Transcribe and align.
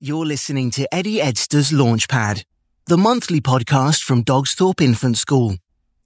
You're 0.00 0.26
listening 0.26 0.70
to 0.72 0.86
Eddie 0.94 1.16
Edster's 1.16 1.72
Launchpad, 1.72 2.44
the 2.86 2.96
monthly 2.96 3.40
podcast 3.40 4.04
from 4.04 4.22
Dogsthorpe 4.22 4.80
Infant 4.80 5.18
School, 5.18 5.56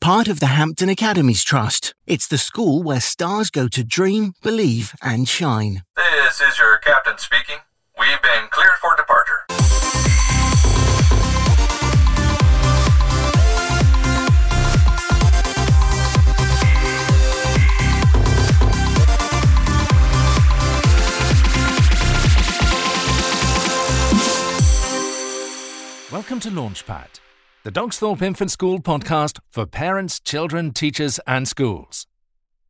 part 0.01 0.29
of 0.29 0.41
the 0.41 0.47
Hampton 0.47 0.89
Academies 0.89 1.45
Trust. 1.45 1.95
It's 2.07 2.27
the 2.27 2.39
school 2.39 2.83
where 2.83 3.01
stars 3.01 3.51
go 3.51 3.69
to 3.69 3.85
dream, 3.85 4.33
believe, 4.43 4.95
and 5.03 5.29
shine. 5.29 5.83
This 5.95 6.41
is 6.41 6.59
your 6.59 6.79
captain 6.79 7.19
speaking. 7.19 7.59
We've 7.99 8.23
been 8.23 8.49
cleared 8.51 8.79
for 8.81 8.97
departure. 8.97 10.12
Welcome 26.13 26.41
to 26.41 26.51
Launchpad, 26.51 27.21
the 27.63 27.73
Dogsthorpe 27.73 28.21
Infant 28.21 28.51
School 28.51 28.81
podcast 28.81 29.39
for 29.51 29.65
parents, 29.65 30.21
children, 30.21 30.73
teachers, 30.73 31.19
and 31.27 31.49
schools. 31.49 32.07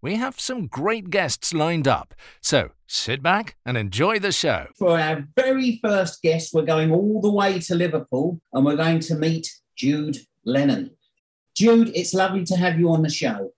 We 0.01 0.15
have 0.15 0.39
some 0.39 0.69
great 0.69 1.11
guests 1.11 1.53
lined 1.53 1.89
up, 1.89 2.15
so 2.41 2.71
sit 2.87 3.21
back 3.21 3.57
and 3.67 3.77
enjoy 3.77 4.21
the 4.21 4.31
show. 4.31 4.69
For 4.79 4.97
our 4.97 5.27
very 5.35 5.81
first 5.83 6.23
guest, 6.23 6.55
we're 6.55 6.63
going 6.63 6.93
all 6.93 7.21
the 7.21 7.33
way 7.33 7.59
to 7.59 7.75
Liverpool 7.75 8.41
and 8.53 8.65
we're 8.65 8.77
going 8.77 9.01
to 9.01 9.17
meet 9.17 9.49
Jude 9.77 10.19
Lennon. 10.45 10.93
Jude, 11.57 11.91
it's 11.97 12.15
lovely 12.15 12.45
to 12.45 12.57
have 12.57 12.79
you 12.79 12.91
on 12.91 13.03
the 13.03 13.11
show. 13.11 13.51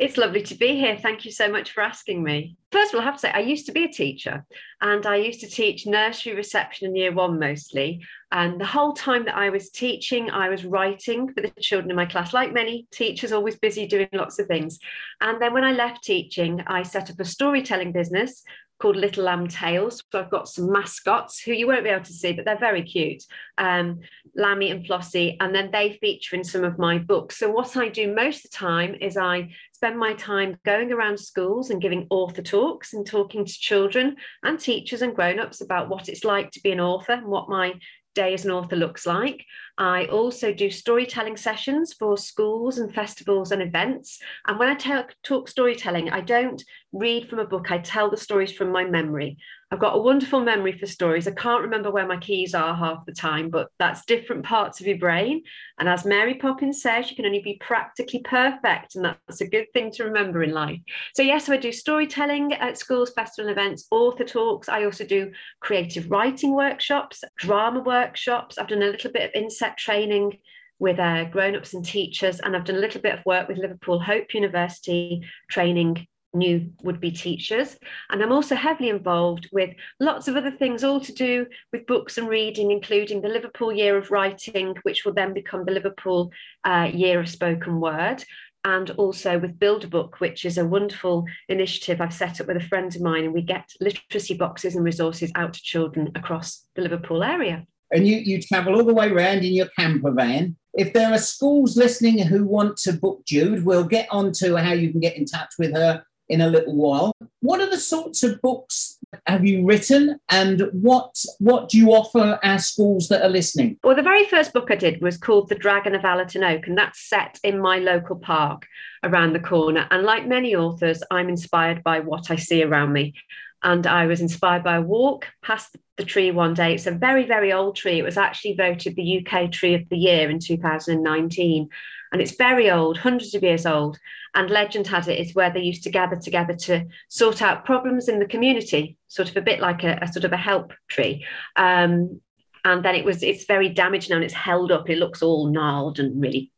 It's 0.00 0.16
lovely 0.16 0.40
to 0.44 0.54
be 0.54 0.76
here. 0.76 0.96
Thank 0.96 1.26
you 1.26 1.30
so 1.30 1.46
much 1.46 1.72
for 1.72 1.82
asking 1.82 2.22
me. 2.22 2.56
First 2.72 2.94
of 2.94 2.98
all, 2.98 3.02
I 3.02 3.04
have 3.04 3.16
to 3.16 3.20
say, 3.20 3.32
I 3.32 3.40
used 3.40 3.66
to 3.66 3.72
be 3.72 3.84
a 3.84 3.92
teacher 3.92 4.46
and 4.80 5.04
I 5.04 5.16
used 5.16 5.40
to 5.40 5.46
teach 5.46 5.86
nursery 5.86 6.34
reception 6.34 6.88
in 6.88 6.96
year 6.96 7.12
one 7.12 7.38
mostly. 7.38 8.00
And 8.32 8.58
the 8.58 8.64
whole 8.64 8.94
time 8.94 9.26
that 9.26 9.36
I 9.36 9.50
was 9.50 9.68
teaching, 9.68 10.30
I 10.30 10.48
was 10.48 10.64
writing 10.64 11.30
for 11.30 11.42
the 11.42 11.52
children 11.60 11.90
in 11.90 11.96
my 11.96 12.06
class, 12.06 12.32
like 12.32 12.54
many 12.54 12.86
teachers, 12.90 13.30
always 13.30 13.58
busy 13.58 13.86
doing 13.86 14.08
lots 14.14 14.38
of 14.38 14.46
things. 14.46 14.78
And 15.20 15.42
then 15.42 15.52
when 15.52 15.64
I 15.64 15.72
left 15.72 16.02
teaching, 16.02 16.62
I 16.66 16.82
set 16.82 17.10
up 17.10 17.20
a 17.20 17.24
storytelling 17.26 17.92
business 17.92 18.42
called 18.80 18.96
Little 18.96 19.24
Lamb 19.24 19.46
Tales. 19.46 20.02
So 20.10 20.20
I've 20.20 20.30
got 20.30 20.48
some 20.48 20.72
mascots 20.72 21.40
who 21.40 21.52
you 21.52 21.66
won't 21.66 21.84
be 21.84 21.90
able 21.90 22.04
to 22.04 22.12
see, 22.12 22.32
but 22.32 22.44
they're 22.44 22.58
very 22.58 22.82
cute. 22.82 23.22
Um, 23.58 24.00
Lammy 24.34 24.70
and 24.70 24.84
Flossie, 24.84 25.36
and 25.40 25.54
then 25.54 25.70
they 25.70 25.98
feature 26.00 26.36
in 26.36 26.44
some 26.44 26.64
of 26.64 26.78
my 26.78 26.98
books. 26.98 27.36
So 27.36 27.50
what 27.50 27.76
I 27.76 27.88
do 27.88 28.14
most 28.14 28.44
of 28.44 28.50
the 28.50 28.56
time 28.56 28.96
is 29.00 29.16
I 29.16 29.50
spend 29.72 29.98
my 29.98 30.14
time 30.14 30.56
going 30.64 30.92
around 30.92 31.18
schools 31.18 31.70
and 31.70 31.80
giving 31.80 32.06
author 32.10 32.42
talks 32.42 32.92
and 32.92 33.06
talking 33.06 33.44
to 33.44 33.52
children 33.52 34.16
and 34.42 34.58
teachers 34.58 35.02
and 35.02 35.14
grown-ups 35.14 35.60
about 35.60 35.88
what 35.88 36.08
it's 36.08 36.24
like 36.24 36.50
to 36.52 36.60
be 36.60 36.72
an 36.72 36.80
author 36.80 37.12
and 37.12 37.26
what 37.26 37.48
my 37.48 37.74
day 38.14 38.34
as 38.34 38.44
an 38.44 38.50
author 38.50 38.76
looks 38.76 39.06
like. 39.06 39.44
I 39.80 40.04
also 40.08 40.52
do 40.52 40.70
storytelling 40.70 41.38
sessions 41.38 41.94
for 41.94 42.18
schools 42.18 42.76
and 42.76 42.94
festivals 42.94 43.50
and 43.50 43.62
events. 43.62 44.18
And 44.46 44.58
when 44.58 44.68
I 44.68 44.74
talk, 44.74 45.14
talk 45.24 45.48
storytelling, 45.48 46.10
I 46.10 46.20
don't 46.20 46.62
read 46.92 47.30
from 47.30 47.38
a 47.38 47.46
book, 47.46 47.70
I 47.70 47.78
tell 47.78 48.10
the 48.10 48.18
stories 48.18 48.52
from 48.52 48.72
my 48.72 48.84
memory. 48.84 49.38
I've 49.72 49.78
got 49.78 49.94
a 49.94 50.02
wonderful 50.02 50.40
memory 50.40 50.76
for 50.76 50.86
stories. 50.86 51.28
I 51.28 51.30
can't 51.30 51.62
remember 51.62 51.92
where 51.92 52.06
my 52.06 52.16
keys 52.16 52.54
are 52.54 52.74
half 52.74 53.06
the 53.06 53.12
time, 53.12 53.50
but 53.50 53.68
that's 53.78 54.04
different 54.04 54.44
parts 54.44 54.80
of 54.80 54.86
your 54.88 54.98
brain. 54.98 55.44
And 55.78 55.88
as 55.88 56.04
Mary 56.04 56.34
Poppins 56.34 56.82
says, 56.82 57.08
you 57.08 57.14
can 57.14 57.24
only 57.24 57.40
be 57.40 57.56
practically 57.60 58.18
perfect. 58.24 58.96
And 58.96 59.04
that's 59.04 59.40
a 59.40 59.46
good 59.46 59.66
thing 59.72 59.92
to 59.92 60.04
remember 60.04 60.42
in 60.42 60.50
life. 60.50 60.80
So, 61.14 61.22
yes, 61.22 61.46
so 61.46 61.52
I 61.52 61.56
do 61.56 61.70
storytelling 61.70 62.52
at 62.54 62.78
schools, 62.78 63.12
festival 63.12 63.48
events, 63.48 63.86
author 63.92 64.24
talks. 64.24 64.68
I 64.68 64.84
also 64.84 65.04
do 65.04 65.30
creative 65.60 66.10
writing 66.10 66.52
workshops, 66.52 67.22
drama 67.38 67.78
workshops. 67.78 68.58
I've 68.58 68.66
done 68.66 68.82
a 68.82 68.86
little 68.86 69.12
bit 69.12 69.22
of 69.22 69.30
training 69.76 70.38
with 70.78 70.98
uh, 70.98 71.24
grown-ups 71.24 71.74
and 71.74 71.84
teachers 71.84 72.40
and 72.40 72.56
i've 72.56 72.64
done 72.64 72.76
a 72.76 72.80
little 72.80 73.00
bit 73.00 73.18
of 73.18 73.24
work 73.26 73.48
with 73.48 73.58
liverpool 73.58 74.00
hope 74.00 74.34
university 74.34 75.22
training 75.50 76.06
new 76.32 76.70
would-be 76.82 77.10
teachers. 77.10 77.76
And 78.10 78.22
i'm 78.22 78.32
also 78.32 78.54
heavily 78.54 78.88
involved 78.88 79.48
with 79.52 79.70
lots 79.98 80.28
of 80.28 80.36
other 80.36 80.50
things 80.50 80.84
all 80.84 81.00
to 81.00 81.12
do 81.12 81.46
with 81.72 81.86
books 81.86 82.18
and 82.18 82.28
reading 82.28 82.70
including 82.70 83.20
the 83.20 83.28
liverpool 83.28 83.72
year 83.72 83.96
of 83.96 84.10
writing 84.10 84.76
which 84.82 85.04
will 85.04 85.14
then 85.14 85.34
become 85.34 85.64
the 85.64 85.72
liverpool 85.72 86.30
uh, 86.64 86.88
year 86.92 87.20
of 87.20 87.28
spoken 87.28 87.80
word 87.80 88.24
and 88.64 88.90
also 88.90 89.38
with 89.38 89.58
build 89.58 89.84
a 89.84 89.88
book 89.88 90.20
which 90.20 90.44
is 90.44 90.58
a 90.58 90.64
wonderful 90.64 91.24
initiative 91.48 92.00
i've 92.00 92.12
set 92.12 92.40
up 92.40 92.46
with 92.46 92.56
a 92.56 92.68
friend 92.68 92.94
of 92.94 93.02
mine 93.02 93.24
and 93.24 93.34
we 93.34 93.42
get 93.42 93.68
literacy 93.80 94.34
boxes 94.34 94.74
and 94.74 94.84
resources 94.84 95.32
out 95.34 95.54
to 95.54 95.62
children 95.62 96.10
across 96.14 96.64
the 96.76 96.82
liverpool 96.82 97.22
area 97.22 97.66
And 97.92 98.06
you, 98.06 98.16
you 98.16 98.40
travel 98.40 98.76
all 98.76 98.84
the 98.84 98.94
way 98.94 99.10
around 99.10 99.38
in 99.38 99.52
your 99.52 99.68
camper 99.78 100.12
van. 100.12 100.56
If 100.74 100.92
there 100.92 101.12
are 101.12 101.18
schools 101.18 101.76
listening 101.76 102.18
who 102.24 102.44
want 102.44 102.76
to 102.78 102.92
book 102.92 103.24
Jude, 103.26 103.64
we'll 103.64 103.84
get 103.84 104.06
on 104.10 104.32
to 104.34 104.56
how 104.56 104.72
you 104.72 104.90
can 104.90 105.00
get 105.00 105.16
in 105.16 105.24
touch 105.24 105.52
with 105.58 105.74
her 105.74 106.04
in 106.30 106.40
a 106.40 106.48
little 106.48 106.76
while. 106.76 107.16
What 107.40 107.60
are 107.60 107.68
the 107.68 107.78
sorts 107.78 108.22
of 108.22 108.40
books 108.40 108.98
have 109.26 109.44
you 109.44 109.66
written 109.66 110.18
and 110.30 110.68
what 110.72 111.12
what 111.38 111.68
do 111.68 111.76
you 111.76 111.90
offer 111.90 112.38
our 112.42 112.58
schools 112.58 113.08
that 113.08 113.22
are 113.22 113.28
listening? 113.28 113.78
Well, 113.82 113.96
the 113.96 114.02
very 114.02 114.24
first 114.26 114.52
book 114.52 114.70
I 114.70 114.76
did 114.76 115.02
was 115.02 115.18
called 115.18 115.48
The 115.48 115.56
Dragon 115.56 115.94
of 115.94 116.04
Allerton 116.04 116.44
Oak, 116.44 116.68
and 116.68 116.78
that's 116.78 117.08
set 117.08 117.38
in 117.42 117.60
my 117.60 117.78
local 117.78 118.16
park 118.16 118.66
around 119.02 119.32
the 119.32 119.40
corner. 119.40 119.86
And 119.90 120.04
like 120.04 120.26
many 120.26 120.54
authors, 120.54 121.02
I'm 121.10 121.28
inspired 121.28 121.82
by 121.82 122.00
what 122.00 122.30
I 122.30 122.36
see 122.36 122.62
around 122.62 122.92
me. 122.92 123.14
And 123.62 123.86
I 123.86 124.06
was 124.06 124.20
inspired 124.20 124.64
by 124.64 124.76
a 124.76 124.82
walk 124.82 125.26
past 125.42 125.76
the 125.96 126.04
tree 126.04 126.30
one 126.30 126.54
day. 126.54 126.74
It's 126.74 126.86
a 126.86 126.92
very, 126.92 127.26
very 127.26 127.52
old 127.52 127.76
tree. 127.76 127.98
It 127.98 128.04
was 128.04 128.16
actually 128.16 128.54
voted 128.54 128.96
the 128.96 129.18
UK 129.18 129.52
Tree 129.52 129.74
of 129.74 129.88
the 129.90 129.98
Year 129.98 130.30
in 130.30 130.38
2019. 130.38 131.68
And 132.12 132.22
it's 132.22 132.36
very 132.36 132.70
old, 132.70 132.98
hundreds 132.98 133.34
of 133.34 133.42
years 133.42 133.66
old. 133.66 133.98
And 134.34 134.48
legend 134.48 134.86
has 134.86 135.08
it 135.08 135.18
is 135.18 135.34
where 135.34 135.50
they 135.50 135.60
used 135.60 135.82
to 135.84 135.90
gather 135.90 136.16
together 136.16 136.54
to 136.54 136.86
sort 137.08 137.42
out 137.42 137.64
problems 137.64 138.08
in 138.08 138.18
the 138.18 138.26
community, 138.26 138.96
sort 139.08 139.28
of 139.28 139.36
a 139.36 139.42
bit 139.42 139.60
like 139.60 139.84
a, 139.84 139.98
a 140.00 140.10
sort 140.10 140.24
of 140.24 140.32
a 140.32 140.36
help 140.36 140.72
tree. 140.88 141.26
Um, 141.56 142.20
and 142.64 142.84
then 142.84 142.94
it 142.94 143.04
was 143.04 143.22
it's 143.22 143.44
very 143.44 143.68
damaged 143.68 144.10
now 144.10 144.16
and 144.16 144.24
it's 144.24 144.34
held 144.34 144.70
up. 144.72 144.88
It 144.88 144.98
looks 144.98 145.22
all 145.22 145.48
gnarled 145.48 145.98
and 145.98 146.20
really 146.20 146.52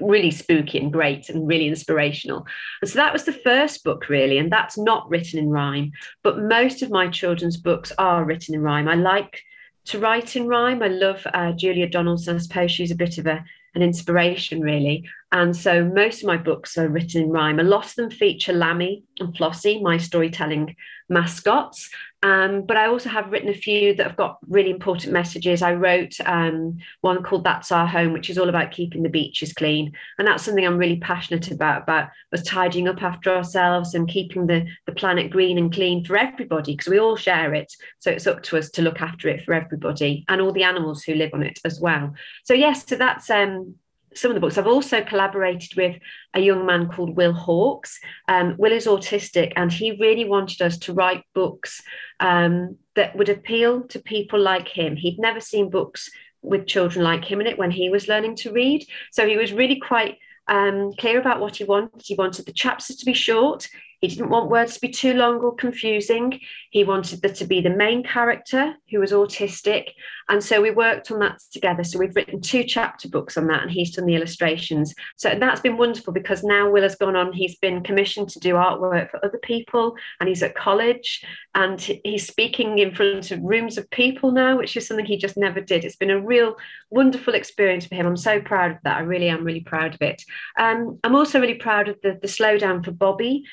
really 0.00 0.30
spooky 0.30 0.78
and 0.78 0.92
great 0.92 1.28
and 1.28 1.46
really 1.46 1.68
inspirational. 1.68 2.46
And 2.80 2.90
so 2.90 2.96
that 2.96 3.12
was 3.12 3.24
the 3.24 3.32
first 3.32 3.84
book, 3.84 4.08
really, 4.08 4.38
and 4.38 4.50
that's 4.50 4.78
not 4.78 5.08
written 5.08 5.38
in 5.38 5.50
rhyme. 5.50 5.92
But 6.22 6.38
most 6.38 6.82
of 6.82 6.90
my 6.90 7.08
children's 7.08 7.56
books 7.56 7.92
are 7.98 8.24
written 8.24 8.54
in 8.54 8.62
rhyme. 8.62 8.88
I 8.88 8.94
like 8.94 9.42
to 9.86 9.98
write 9.98 10.36
in 10.36 10.46
rhyme. 10.46 10.82
I 10.82 10.88
love 10.88 11.26
uh, 11.32 11.52
Julia 11.52 11.88
Donaldson. 11.88 12.36
I 12.36 12.38
suppose 12.38 12.72
she's 12.72 12.90
a 12.90 12.96
bit 12.96 13.18
of 13.18 13.26
a 13.26 13.44
an 13.74 13.82
inspiration, 13.82 14.62
really. 14.62 15.06
And 15.32 15.56
so 15.56 15.84
most 15.84 16.22
of 16.22 16.28
my 16.28 16.36
books 16.36 16.78
are 16.78 16.88
written 16.88 17.24
in 17.24 17.30
rhyme. 17.30 17.58
A 17.58 17.64
lot 17.64 17.86
of 17.86 17.94
them 17.96 18.10
feature 18.10 18.52
Lammy 18.52 19.02
and 19.18 19.36
Flossie, 19.36 19.82
my 19.82 19.96
storytelling 19.98 20.76
mascots. 21.08 21.90
Um, 22.22 22.62
but 22.62 22.76
I 22.76 22.86
also 22.86 23.08
have 23.08 23.30
written 23.30 23.50
a 23.50 23.54
few 23.54 23.94
that 23.94 24.06
have 24.06 24.16
got 24.16 24.38
really 24.48 24.70
important 24.70 25.12
messages. 25.12 25.62
I 25.62 25.74
wrote 25.74 26.14
um, 26.24 26.78
one 27.00 27.22
called 27.22 27.44
That's 27.44 27.70
Our 27.70 27.86
Home, 27.86 28.12
which 28.12 28.30
is 28.30 28.38
all 28.38 28.48
about 28.48 28.70
keeping 28.70 29.02
the 29.02 29.08
beaches 29.08 29.52
clean. 29.52 29.92
And 30.18 30.26
that's 30.26 30.44
something 30.44 30.64
I'm 30.64 30.78
really 30.78 30.98
passionate 30.98 31.50
about, 31.50 31.82
about 31.82 32.08
us 32.32 32.42
tidying 32.42 32.88
up 32.88 33.02
after 33.02 33.34
ourselves 33.34 33.94
and 33.94 34.08
keeping 34.08 34.46
the, 34.46 34.66
the 34.86 34.92
planet 34.92 35.30
green 35.30 35.58
and 35.58 35.72
clean 35.72 36.04
for 36.04 36.16
everybody, 36.16 36.72
because 36.72 36.88
we 36.88 37.00
all 37.00 37.16
share 37.16 37.52
it. 37.52 37.72
So 37.98 38.10
it's 38.10 38.26
up 38.26 38.42
to 38.44 38.58
us 38.58 38.70
to 38.70 38.82
look 38.82 39.02
after 39.02 39.28
it 39.28 39.44
for 39.44 39.54
everybody 39.54 40.24
and 40.28 40.40
all 40.40 40.52
the 40.52 40.64
animals 40.64 41.02
who 41.02 41.14
live 41.14 41.34
on 41.34 41.42
it 41.42 41.58
as 41.64 41.80
well. 41.80 42.14
So 42.44 42.54
yes, 42.54 42.86
so 42.86 42.96
that's 42.96 43.28
um, 43.28 43.74
some 44.16 44.30
of 44.30 44.34
the 44.34 44.40
books. 44.40 44.58
I've 44.58 44.66
also 44.66 45.04
collaborated 45.04 45.76
with 45.76 45.96
a 46.34 46.40
young 46.40 46.66
man 46.66 46.88
called 46.88 47.16
Will 47.16 47.32
Hawkes. 47.32 47.98
Um, 48.28 48.56
Will 48.58 48.72
is 48.72 48.86
autistic, 48.86 49.52
and 49.56 49.70
he 49.70 49.92
really 49.92 50.24
wanted 50.24 50.62
us 50.62 50.78
to 50.78 50.92
write 50.92 51.22
books 51.34 51.82
um, 52.20 52.76
that 52.94 53.16
would 53.16 53.28
appeal 53.28 53.82
to 53.88 53.98
people 54.00 54.40
like 54.40 54.68
him. 54.68 54.96
He'd 54.96 55.18
never 55.18 55.40
seen 55.40 55.70
books 55.70 56.10
with 56.42 56.66
children 56.66 57.04
like 57.04 57.24
him 57.24 57.40
in 57.40 57.46
it 57.46 57.58
when 57.58 57.70
he 57.70 57.90
was 57.90 58.08
learning 58.08 58.36
to 58.36 58.52
read. 58.52 58.86
So 59.12 59.26
he 59.26 59.36
was 59.36 59.52
really 59.52 59.80
quite 59.80 60.18
um, 60.48 60.92
clear 60.98 61.20
about 61.20 61.40
what 61.40 61.56
he 61.56 61.64
wanted. 61.64 62.02
He 62.04 62.14
wanted 62.14 62.46
the 62.46 62.52
chapters 62.52 62.96
to 62.96 63.04
be 63.04 63.14
short. 63.14 63.68
He 64.00 64.08
didn't 64.08 64.30
want 64.30 64.50
words 64.50 64.74
to 64.74 64.80
be 64.80 64.88
too 64.88 65.14
long 65.14 65.36
or 65.40 65.54
confusing. 65.54 66.40
He 66.70 66.84
wanted 66.84 67.22
there 67.22 67.32
to 67.34 67.46
be 67.46 67.60
the 67.60 67.70
main 67.70 68.02
character 68.02 68.74
who 68.90 69.00
was 69.00 69.12
autistic. 69.12 69.90
And 70.28 70.42
so 70.42 70.60
we 70.60 70.70
worked 70.70 71.10
on 71.10 71.20
that 71.20 71.40
together. 71.52 71.84
So 71.84 71.98
we've 71.98 72.14
written 72.14 72.40
two 72.40 72.64
chapter 72.64 73.08
books 73.08 73.36
on 73.36 73.46
that, 73.46 73.62
and 73.62 73.70
he's 73.70 73.94
done 73.94 74.06
the 74.06 74.16
illustrations. 74.16 74.94
So 75.16 75.36
that's 75.38 75.60
been 75.60 75.76
wonderful 75.76 76.12
because 76.12 76.42
now 76.42 76.68
Will 76.70 76.82
has 76.82 76.96
gone 76.96 77.16
on, 77.16 77.32
he's 77.32 77.56
been 77.56 77.82
commissioned 77.82 78.28
to 78.30 78.40
do 78.40 78.54
artwork 78.54 79.10
for 79.10 79.24
other 79.24 79.38
people, 79.38 79.96
and 80.20 80.28
he's 80.28 80.42
at 80.42 80.54
college 80.54 81.24
and 81.54 81.80
he's 81.80 82.26
speaking 82.26 82.78
in 82.78 82.94
front 82.94 83.30
of 83.30 83.40
rooms 83.42 83.78
of 83.78 83.88
people 83.90 84.30
now, 84.30 84.58
which 84.58 84.76
is 84.76 84.86
something 84.86 85.06
he 85.06 85.16
just 85.16 85.36
never 85.36 85.60
did. 85.60 85.84
It's 85.84 85.96
been 85.96 86.10
a 86.10 86.20
real 86.20 86.56
wonderful 86.90 87.34
experience 87.34 87.86
for 87.86 87.94
him. 87.94 88.06
I'm 88.06 88.16
so 88.16 88.40
proud 88.40 88.72
of 88.72 88.78
that. 88.84 88.98
I 88.98 89.00
really 89.00 89.28
am 89.28 89.44
really 89.44 89.60
proud 89.60 89.94
of 89.94 90.02
it. 90.02 90.22
Um, 90.58 90.98
I'm 91.02 91.14
also 91.14 91.40
really 91.40 91.54
proud 91.54 91.88
of 91.88 92.00
the, 92.02 92.18
the 92.20 92.28
slowdown 92.28 92.84
for 92.84 92.90
Bobby 92.90 93.44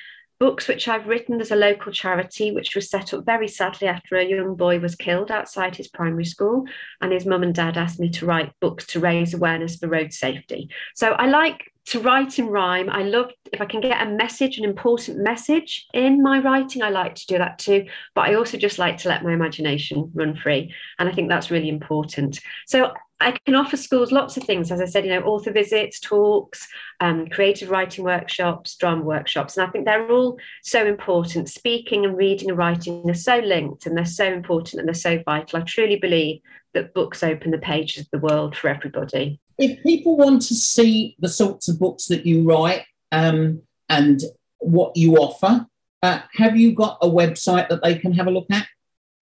books 0.44 0.68
which 0.68 0.90
I've 0.90 1.07
written. 1.07 1.38
There's 1.38 1.51
a 1.51 1.56
local 1.56 1.94
charity 1.94 2.51
which 2.51 2.75
was 2.75 2.90
set 2.90 3.13
up 3.13 3.24
very 3.24 3.48
sadly 3.48 3.88
after 3.88 4.18
a 4.18 4.25
young 4.25 4.56
boy 4.56 4.78
was 4.78 4.94
killed 4.94 5.31
outside 5.31 5.74
his 5.74 5.88
primary 5.88 6.25
school, 6.25 6.66
and 7.00 7.13
his 7.13 7.25
mum 7.25 7.44
and 7.44 7.56
dad 7.56 7.78
asked 7.78 7.98
me 7.98 8.10
to 8.10 8.25
write 8.25 8.51
books 8.60 8.86
to 8.88 9.00
raise 9.00 9.34
awareness 9.34 9.78
for 9.78 9.88
road 9.88 10.12
safety. 10.12 10.69
So 10.95 11.13
I 11.13 11.28
like 11.28 11.73
to 11.86 12.00
write 12.00 12.40
in 12.40 12.48
rhyme. 12.48 12.90
I 12.90 13.04
love 13.04 13.32
if 13.52 13.62
I 13.62 13.66
can 13.66 13.82
get 13.82 14.06
a 14.06 14.10
message, 14.10 14.58
an 14.58 14.64
important 14.64 15.20
message 15.20 15.86
in 15.94 16.24
my 16.24 16.40
writing, 16.40 16.82
I 16.82 16.90
like 16.90 17.16
to 17.16 17.28
do 17.28 17.38
that 17.38 17.60
too. 17.60 17.86
But 18.16 18.30
I 18.30 18.36
also 18.36 18.58
just 18.58 18.80
like 18.80 18.98
to 19.00 19.10
let 19.10 19.24
my 19.24 19.34
imagination 19.34 20.12
run 20.14 20.36
free. 20.36 20.74
And 20.98 21.10
I 21.10 21.12
think 21.12 21.30
that's 21.30 21.52
really 21.52 21.70
important. 21.70 22.40
So 22.68 22.94
I 23.20 23.38
can 23.46 23.56
offer 23.56 23.78
schools 23.78 24.12
lots 24.12 24.36
of 24.38 24.44
things, 24.44 24.72
as 24.72 24.82
I 24.82 24.86
said, 24.86 25.06
you 25.06 25.12
know, 25.12 25.22
author 25.22 25.52
visits, 25.52 26.00
talks, 26.00 26.68
um, 27.00 27.28
creative 27.28 27.70
writing 27.70 28.04
workshops, 28.04 28.76
drama 28.76 29.04
workshops. 29.04 29.56
And 29.56 29.66
I 29.66 29.72
think 29.72 29.86
they're 29.86 30.12
all 30.12 30.38
so 30.62 30.86
important. 30.86 31.50
Speaking 31.50 32.06
and 32.06 32.18
reading 32.18 32.50
and 32.50 32.58
writing 32.58 33.10
are 33.10 33.14
so 33.14 33.40
linked 33.40 33.86
and 33.86 33.96
they're 33.96 34.06
so 34.06 34.26
important 34.26 34.80
and 34.80 34.88
they're 34.88 34.94
so 34.94 35.22
vital. 35.26 35.60
I 35.60 35.64
truly 35.64 35.98
believe 35.98 36.42
that 36.74 36.94
books 36.94 37.24
open 37.24 37.52
the 37.52 37.58
pages 37.58 38.06
of 38.06 38.12
the 38.12 38.20
world 38.20 38.56
for 38.56 38.70
everybody. 38.70 39.40
If 39.58 39.84
people 39.84 40.18
want 40.18 40.42
to 40.44 40.56
see 40.56 41.18
the 41.20 41.30
sorts 41.30 41.68
of 41.70 41.80
books 41.80 42.06
that 42.08 42.25
you 42.25 42.44
write 42.44 42.86
um, 43.12 43.62
and 43.90 44.22
what 44.60 44.98
you 44.98 45.18
offer, 45.18 45.68
uh, 46.02 46.22
have 46.34 46.58
you 46.58 46.74
got 46.74 46.98
a 47.02 47.08
website 47.08 47.70
that 47.70 47.84
they 47.84 47.96
can 47.96 48.14
have 48.14 48.28
a 48.28 48.31
look 48.31 48.48
at? 48.52 48.66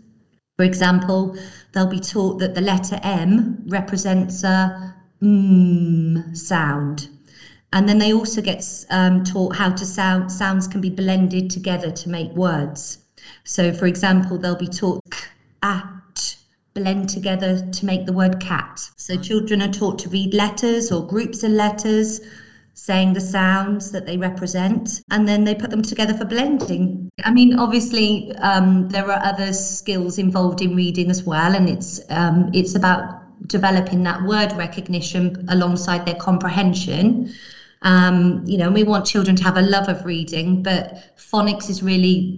For 0.56 0.64
example, 0.64 1.38
they'll 1.76 1.86
be 1.86 2.00
taught 2.00 2.40
that 2.40 2.56
the 2.56 2.62
letter 2.62 3.00
M 3.04 3.64
represents 3.68 4.44
a 4.44 4.96
mm 5.22 6.36
sound. 6.36 7.10
And 7.74 7.90
then 7.90 8.00
they 8.00 8.14
also 8.14 8.42
get 8.42 8.64
um, 8.90 9.24
taught 9.26 9.56
how 9.56 9.70
to 9.72 9.86
sound 9.86 10.32
sounds 10.32 10.68
can 10.68 10.80
be 10.80 10.90
blended 10.90 11.50
together 11.50 11.92
to 11.92 12.10
make 12.10 12.32
words. 12.32 13.00
So, 13.44 13.74
for 13.74 13.86
example, 13.86 14.38
they'll 14.38 14.56
be 14.56 14.68
taught 14.68 15.04
k, 15.12 15.20
at, 15.62 16.38
blend 16.74 17.10
together 17.10 17.70
to 17.72 17.86
make 17.86 18.06
the 18.06 18.14
word 18.14 18.40
cat. 18.40 18.80
So 18.96 19.18
children 19.18 19.62
are 19.62 19.72
taught 19.72 20.00
to 20.00 20.10
read 20.10 20.34
letters 20.34 20.92
or 20.92 21.06
groups 21.06 21.44
of 21.44 21.52
letters, 21.52 22.22
saying 22.74 23.14
the 23.14 23.22
sounds 23.22 23.92
that 23.92 24.06
they 24.06 24.18
represent, 24.18 25.02
and 25.12 25.28
then 25.28 25.44
they 25.44 25.56
put 25.56 25.70
them 25.70 25.82
together 25.82 26.14
for 26.14 26.26
blending. 26.26 27.05
I 27.24 27.32
mean, 27.32 27.58
obviously, 27.58 28.34
um, 28.36 28.90
there 28.90 29.10
are 29.10 29.24
other 29.24 29.54
skills 29.54 30.18
involved 30.18 30.62
in 30.62 30.76
reading 30.76 31.10
as 31.10 31.24
well, 31.24 31.56
and 31.56 31.70
it's 31.70 32.02
um, 32.10 32.50
it's 32.54 32.76
about 32.76 33.48
developing 33.48 34.04
that 34.04 34.24
word 34.24 34.52
recognition 34.54 35.46
alongside 35.48 36.06
their 36.06 36.16
comprehension. 36.16 37.34
Um, 37.84 38.44
you 38.46 38.58
know, 38.58 38.70
we 38.70 38.84
want 38.84 39.06
children 39.06 39.36
to 39.38 39.44
have 39.44 39.56
a 39.56 39.62
love 39.62 39.88
of 39.88 40.04
reading, 40.04 40.62
but 40.62 41.16
phonics 41.18 41.70
is 41.70 41.82
really 41.82 42.38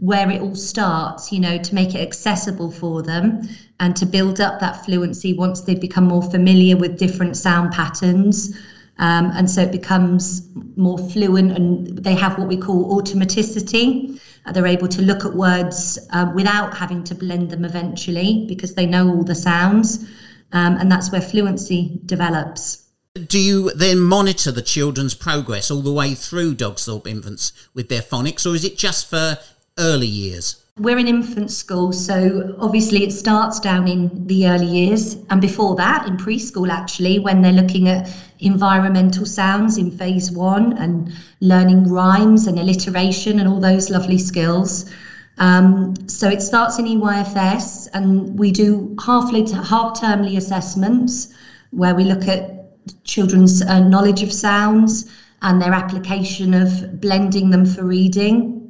where 0.00 0.28
it 0.28 0.40
all 0.40 0.56
starts, 0.56 1.30
you 1.30 1.38
know, 1.38 1.56
to 1.58 1.74
make 1.74 1.94
it 1.94 2.00
accessible 2.00 2.70
for 2.70 3.02
them 3.02 3.48
and 3.78 3.94
to 3.96 4.06
build 4.06 4.40
up 4.40 4.58
that 4.58 4.84
fluency 4.84 5.32
once 5.32 5.60
they 5.62 5.74
become 5.74 6.04
more 6.04 6.22
familiar 6.30 6.76
with 6.76 6.98
different 6.98 7.36
sound 7.36 7.72
patterns. 7.72 8.56
Um, 8.98 9.32
and 9.34 9.50
so 9.50 9.62
it 9.62 9.72
becomes 9.72 10.48
more 10.76 10.98
fluent 10.98 11.52
and 11.52 11.98
they 11.98 12.14
have 12.14 12.38
what 12.38 12.48
we 12.48 12.56
call 12.56 13.00
automaticity. 13.00 14.20
Uh, 14.46 14.52
they're 14.52 14.66
able 14.66 14.88
to 14.88 15.02
look 15.02 15.24
at 15.24 15.34
words 15.34 15.98
uh, 16.12 16.30
without 16.34 16.76
having 16.76 17.02
to 17.04 17.14
blend 17.14 17.50
them 17.50 17.64
eventually 17.64 18.44
because 18.48 18.74
they 18.74 18.86
know 18.86 19.08
all 19.08 19.24
the 19.24 19.34
sounds. 19.34 20.04
Um, 20.52 20.76
and 20.76 20.90
that's 20.90 21.10
where 21.10 21.20
fluency 21.20 22.00
develops. 22.06 22.84
Do 23.14 23.38
you 23.38 23.70
then 23.72 24.00
monitor 24.00 24.50
the 24.50 24.62
children's 24.62 25.14
progress 25.14 25.70
all 25.70 25.82
the 25.82 25.92
way 25.92 26.14
through 26.14 26.56
Dogsthorpe 26.56 27.06
Infants 27.06 27.52
with 27.72 27.88
their 27.88 28.02
phonics, 28.02 28.44
or 28.44 28.54
is 28.56 28.64
it 28.64 28.76
just 28.76 29.08
for 29.08 29.38
early 29.78 30.08
years? 30.08 30.63
We're 30.80 30.98
an 30.98 31.06
infant 31.06 31.52
school, 31.52 31.92
so 31.92 32.56
obviously 32.58 33.04
it 33.04 33.12
starts 33.12 33.60
down 33.60 33.86
in 33.86 34.26
the 34.26 34.48
early 34.48 34.66
years 34.66 35.14
and 35.30 35.40
before 35.40 35.76
that 35.76 36.08
in 36.08 36.16
preschool, 36.16 36.68
actually, 36.68 37.20
when 37.20 37.42
they're 37.42 37.52
looking 37.52 37.88
at 37.88 38.12
environmental 38.40 39.24
sounds 39.24 39.78
in 39.78 39.92
phase 39.92 40.32
one 40.32 40.76
and 40.78 41.12
learning 41.38 41.88
rhymes 41.88 42.48
and 42.48 42.58
alliteration 42.58 43.38
and 43.38 43.48
all 43.48 43.60
those 43.60 43.88
lovely 43.88 44.18
skills. 44.18 44.90
Um, 45.38 45.94
so 46.08 46.28
it 46.28 46.42
starts 46.42 46.80
in 46.80 46.86
EYFS 46.86 47.90
and 47.94 48.36
we 48.36 48.50
do 48.50 48.96
half 49.06 49.30
half 49.30 50.00
termly 50.00 50.36
assessments 50.36 51.32
where 51.70 51.94
we 51.94 52.02
look 52.02 52.26
at 52.26 53.04
children's 53.04 53.62
uh, 53.62 53.78
knowledge 53.78 54.24
of 54.24 54.32
sounds 54.32 55.08
and 55.40 55.62
their 55.62 55.72
application 55.72 56.52
of 56.52 57.00
blending 57.00 57.50
them 57.50 57.64
for 57.64 57.84
reading 57.84 58.63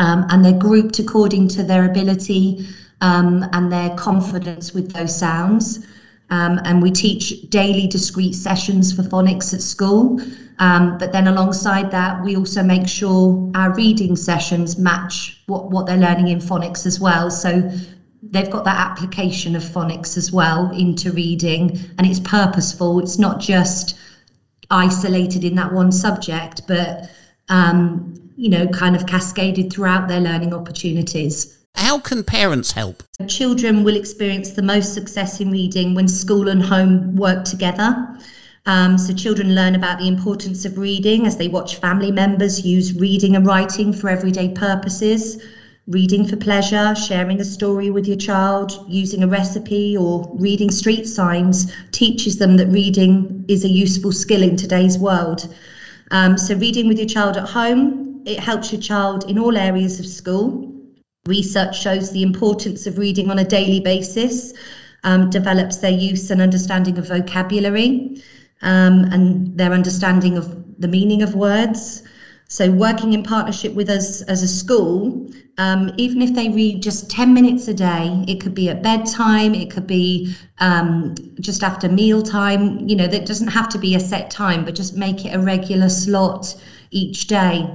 um, 0.00 0.26
and 0.30 0.42
they're 0.42 0.58
grouped 0.58 0.98
according 0.98 1.46
to 1.46 1.62
their 1.62 1.84
ability 1.84 2.66
um, 3.02 3.44
and 3.52 3.70
their 3.70 3.90
confidence 3.96 4.72
with 4.72 4.92
those 4.92 5.16
sounds. 5.16 5.86
Um, 6.30 6.58
and 6.64 6.80
we 6.80 6.90
teach 6.90 7.42
daily 7.50 7.86
discrete 7.86 8.34
sessions 8.34 8.92
for 8.94 9.02
phonics 9.02 9.52
at 9.52 9.60
school. 9.60 10.18
Um, 10.58 10.96
but 10.96 11.12
then 11.12 11.26
alongside 11.26 11.90
that, 11.90 12.24
we 12.24 12.36
also 12.36 12.62
make 12.62 12.88
sure 12.88 13.50
our 13.54 13.74
reading 13.74 14.16
sessions 14.16 14.78
match 14.78 15.42
what, 15.46 15.70
what 15.70 15.86
they're 15.86 15.98
learning 15.98 16.28
in 16.28 16.38
phonics 16.38 16.86
as 16.86 16.98
well. 16.98 17.30
So 17.30 17.70
they've 18.22 18.50
got 18.50 18.64
that 18.64 18.76
application 18.76 19.54
of 19.54 19.62
phonics 19.62 20.16
as 20.16 20.32
well 20.32 20.70
into 20.70 21.12
reading, 21.12 21.78
and 21.98 22.06
it's 22.06 22.20
purposeful. 22.20 23.00
It's 23.00 23.18
not 23.18 23.40
just 23.40 23.98
isolated 24.70 25.44
in 25.44 25.56
that 25.56 25.72
one 25.72 25.92
subject, 25.92 26.62
but 26.68 27.10
um, 27.48 28.14
you 28.40 28.48
know, 28.48 28.66
kind 28.68 28.96
of 28.96 29.06
cascaded 29.06 29.70
throughout 29.70 30.08
their 30.08 30.18
learning 30.18 30.54
opportunities. 30.54 31.58
How 31.74 31.98
can 31.98 32.24
parents 32.24 32.72
help? 32.72 33.02
Children 33.28 33.84
will 33.84 33.96
experience 33.96 34.52
the 34.52 34.62
most 34.62 34.94
success 34.94 35.40
in 35.40 35.50
reading 35.50 35.94
when 35.94 36.08
school 36.08 36.48
and 36.48 36.62
home 36.62 37.16
work 37.16 37.44
together. 37.44 38.18
Um, 38.64 38.96
so, 38.96 39.12
children 39.12 39.54
learn 39.54 39.74
about 39.74 39.98
the 39.98 40.08
importance 40.08 40.64
of 40.64 40.78
reading 40.78 41.26
as 41.26 41.36
they 41.36 41.48
watch 41.48 41.76
family 41.76 42.10
members 42.10 42.64
use 42.64 42.94
reading 42.94 43.36
and 43.36 43.46
writing 43.46 43.92
for 43.92 44.08
everyday 44.08 44.48
purposes. 44.48 45.42
Reading 45.86 46.26
for 46.26 46.36
pleasure, 46.36 46.94
sharing 46.94 47.40
a 47.40 47.44
story 47.44 47.90
with 47.90 48.06
your 48.06 48.16
child, 48.16 48.72
using 48.88 49.22
a 49.22 49.28
recipe, 49.28 49.98
or 49.98 50.26
reading 50.38 50.70
street 50.70 51.06
signs 51.06 51.70
teaches 51.92 52.38
them 52.38 52.56
that 52.56 52.68
reading 52.68 53.44
is 53.48 53.64
a 53.64 53.68
useful 53.68 54.12
skill 54.12 54.42
in 54.42 54.56
today's 54.56 54.96
world. 54.98 55.54
Um, 56.10 56.38
so, 56.38 56.54
reading 56.54 56.88
with 56.88 56.98
your 56.98 57.08
child 57.08 57.36
at 57.36 57.48
home, 57.48 58.09
it 58.30 58.40
helps 58.40 58.72
your 58.72 58.80
child 58.80 59.28
in 59.28 59.38
all 59.38 59.56
areas 59.56 59.98
of 60.00 60.06
school. 60.06 60.72
Research 61.26 61.80
shows 61.80 62.12
the 62.12 62.22
importance 62.22 62.86
of 62.86 62.98
reading 62.98 63.30
on 63.30 63.38
a 63.38 63.44
daily 63.44 63.80
basis, 63.80 64.54
um, 65.04 65.30
develops 65.30 65.78
their 65.78 65.90
use 65.90 66.30
and 66.30 66.40
understanding 66.40 66.96
of 66.98 67.08
vocabulary 67.08 68.22
um, 68.62 69.04
and 69.12 69.56
their 69.58 69.72
understanding 69.72 70.36
of 70.36 70.80
the 70.80 70.88
meaning 70.88 71.22
of 71.22 71.34
words. 71.34 72.02
So, 72.48 72.70
working 72.70 73.12
in 73.12 73.22
partnership 73.22 73.74
with 73.74 73.88
us 73.88 74.22
as 74.22 74.42
a 74.42 74.48
school, 74.48 75.30
um, 75.58 75.92
even 75.96 76.20
if 76.20 76.34
they 76.34 76.48
read 76.48 76.82
just 76.82 77.08
10 77.08 77.32
minutes 77.32 77.68
a 77.68 77.74
day, 77.74 78.24
it 78.26 78.40
could 78.40 78.54
be 78.54 78.68
at 78.68 78.82
bedtime, 78.82 79.54
it 79.54 79.70
could 79.70 79.86
be 79.86 80.34
um, 80.58 81.14
just 81.38 81.62
after 81.62 81.88
mealtime, 81.88 82.88
you 82.88 82.96
know, 82.96 83.06
that 83.06 83.26
doesn't 83.26 83.48
have 83.48 83.68
to 83.68 83.78
be 83.78 83.94
a 83.94 84.00
set 84.00 84.30
time, 84.30 84.64
but 84.64 84.74
just 84.74 84.96
make 84.96 85.24
it 85.24 85.34
a 85.34 85.38
regular 85.38 85.88
slot 85.88 86.56
each 86.90 87.28
day, 87.28 87.70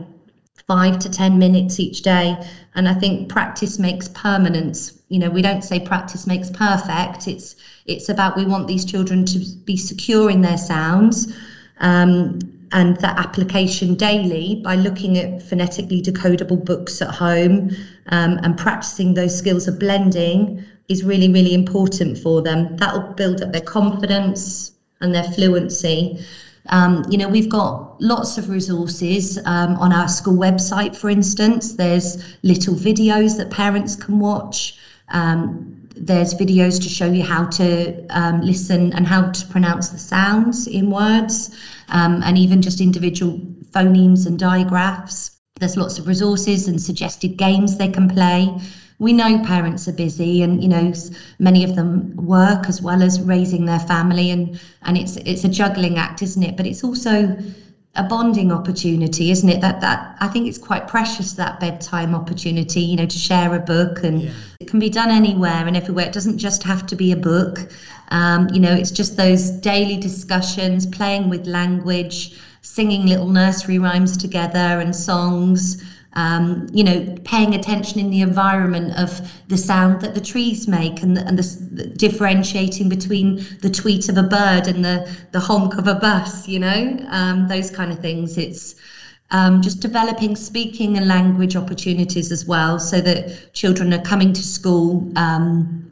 five 0.68 1.00
to 1.00 1.10
10 1.10 1.38
minutes 1.38 1.80
each 1.80 2.02
day. 2.02 2.36
And 2.76 2.88
I 2.88 2.94
think 2.94 3.30
practice 3.30 3.80
makes 3.80 4.08
permanence. 4.10 5.00
You 5.10 5.20
know, 5.20 5.30
we 5.30 5.42
don't 5.42 5.64
say 5.64 5.80
practice 5.80 6.26
makes 6.28 6.50
perfect. 6.50 7.28
It's 7.28 7.56
it's 7.86 8.10
about 8.10 8.36
we 8.36 8.46
want 8.46 8.68
these 8.68 8.84
children 8.84 9.26
to 9.26 9.40
be 9.66 9.78
secure 9.78 10.30
in 10.30 10.42
their 10.42 10.58
sounds. 10.58 11.34
Um, 11.80 12.40
and 12.72 12.98
that 12.98 13.18
application 13.18 13.96
daily 13.96 14.60
by 14.64 14.76
looking 14.76 15.18
at 15.18 15.42
phonetically 15.42 16.02
decodable 16.02 16.64
books 16.64 17.02
at 17.02 17.10
home 17.10 17.70
um, 18.08 18.40
and 18.44 18.58
practicing 18.58 19.14
those 19.14 19.38
skills 19.38 19.68
of 19.68 19.80
blending 19.80 20.64
is 20.90 21.04
really, 21.04 21.32
really 21.32 21.54
important 21.54 22.18
for 22.18 22.42
them. 22.42 22.76
That 22.78 22.94
will 22.94 23.14
build 23.14 23.42
up 23.42 23.52
their 23.52 23.62
confidence 23.62 24.72
and 25.00 25.14
their 25.14 25.24
fluency. 25.24 26.20
Um, 26.70 27.06
you 27.10 27.18
know, 27.18 27.30
we've 27.30 27.50
got 27.50 28.02
lots 28.02 28.38
of 28.38 28.50
resources 28.50 29.38
um, 29.46 29.76
on 29.78 29.94
our 29.94 30.08
school 30.08 30.36
website, 30.36 30.96
for 30.96 31.10
instance. 31.10 31.74
There's 31.74 32.24
little 32.44 32.76
videos 32.76 33.38
that 33.38 33.52
parents 33.52 33.96
can 33.96 34.20
watch. 34.20 34.78
Um, 35.10 35.88
there's 35.96 36.34
videos 36.34 36.82
to 36.82 36.90
show 36.90 37.10
you 37.10 37.24
how 37.24 37.46
to 37.46 38.06
um, 38.10 38.42
listen 38.42 38.92
and 38.94 39.08
how 39.08 39.32
to 39.32 39.48
pronounce 39.48 39.90
the 39.90 39.98
sounds 39.98 40.68
in 40.68 40.90
words, 40.90 41.56
um, 41.90 42.22
and 42.24 42.38
even 42.38 42.62
just 42.62 42.82
individual 42.82 43.40
phonemes 43.72 44.26
and 44.26 44.38
digraphs. 44.38 45.32
There's 45.60 45.78
lots 45.78 46.00
of 46.00 46.08
resources 46.08 46.68
and 46.68 46.82
suggested 46.82 47.38
games 47.38 47.78
they 47.78 47.88
can 47.88 48.10
play. 48.10 48.54
We 49.00 49.12
know 49.14 49.44
parents 49.44 49.88
are 49.88 49.94
busy, 49.94 50.42
and 50.42 50.62
you 50.64 50.70
know 50.70 50.94
many 51.40 51.64
of 51.64 51.76
them 51.76 52.16
work 52.16 52.68
as 52.68 52.82
well 52.82 53.04
as 53.04 53.22
raising 53.22 53.66
their 53.66 53.80
family, 53.80 54.32
and 54.32 54.60
and 54.84 54.98
it's 54.98 55.18
it's 55.18 55.44
a 55.44 55.50
juggling 55.50 55.98
act, 55.98 56.22
isn't 56.22 56.42
it? 56.44 56.56
But 56.56 56.66
it's 56.66 56.84
also 56.84 57.38
a 57.98 58.04
bonding 58.04 58.52
opportunity, 58.52 59.32
isn't 59.32 59.50
it? 59.50 59.62
That 59.62 59.82
that 59.82 60.18
I 60.20 60.28
think 60.28 60.48
it's 60.48 60.58
quite 60.58 60.88
precious 60.88 61.34
that 61.34 61.60
bedtime 61.60 62.16
opportunity, 62.16 62.82
you 62.82 62.96
know, 62.96 63.06
to 63.06 63.18
share 63.18 63.54
a 63.56 63.60
book, 63.60 64.04
and 64.04 64.24
yeah. 64.24 64.32
it 64.60 64.68
can 64.68 64.80
be 64.80 64.90
done 64.90 65.12
anywhere 65.12 65.68
and 65.68 65.76
everywhere. 65.76 66.06
It 66.06 66.14
doesn't 66.14 66.38
just 66.38 66.64
have 66.64 66.86
to 66.88 66.96
be 66.96 67.12
a 67.12 67.18
book. 67.18 67.70
Um, 68.10 68.50
you 68.54 68.60
know, 68.60 68.74
it's 68.74 68.92
just 68.92 69.18
those 69.18 69.50
daily 69.50 69.98
discussions, 69.98 70.86
playing 70.86 71.30
with 71.30 71.48
language, 71.48 72.40
singing 72.62 73.06
little 73.06 73.30
nursery 73.30 73.80
rhymes 73.80 74.18
together 74.18 74.80
and 74.80 74.96
songs 74.96 75.84
um, 76.16 76.68
you 76.72 76.84
know, 76.84 77.16
paying 77.26 77.54
attention 77.54 78.00
in 78.00 78.10
the 78.10 78.22
environment 78.22 78.98
of 78.98 79.32
the 79.50 79.58
sound 79.58 80.02
that 80.02 80.16
the 80.16 80.22
trees 80.22 80.68
make 80.68 81.04
and 81.04 81.18
the, 81.18 81.28
and 81.28 81.38
the, 81.38 81.84
the, 81.84 81.86
differentiating 81.88 82.88
between 82.88 83.46
the 83.62 83.70
tweet 83.70 84.08
of 84.08 84.18
a 84.18 84.24
bird 84.24 84.68
and 84.68 84.84
the, 84.84 85.10
the 85.32 85.40
honk 85.40 85.76
of 85.76 85.88
a 85.88 85.96
bus, 85.96 86.48
you 86.48 86.60
know, 86.60 86.98
um, 87.10 87.48
those 87.48 87.70
kind 87.70 87.92
of 87.92 88.00
things. 88.00 88.38
It's 88.38 88.76
um, 89.32 89.62
just 89.62 89.82
developing 89.82 90.38
speaking 90.38 90.98
and 90.98 91.08
language 91.08 91.56
opportunities 91.56 92.32
as 92.32 92.46
well 92.46 92.80
so 92.80 93.02
that 93.02 93.54
children 93.54 93.94
are 93.94 94.02
coming 94.02 94.32
to 94.32 94.44
school 94.44 95.12
um, 95.18 95.90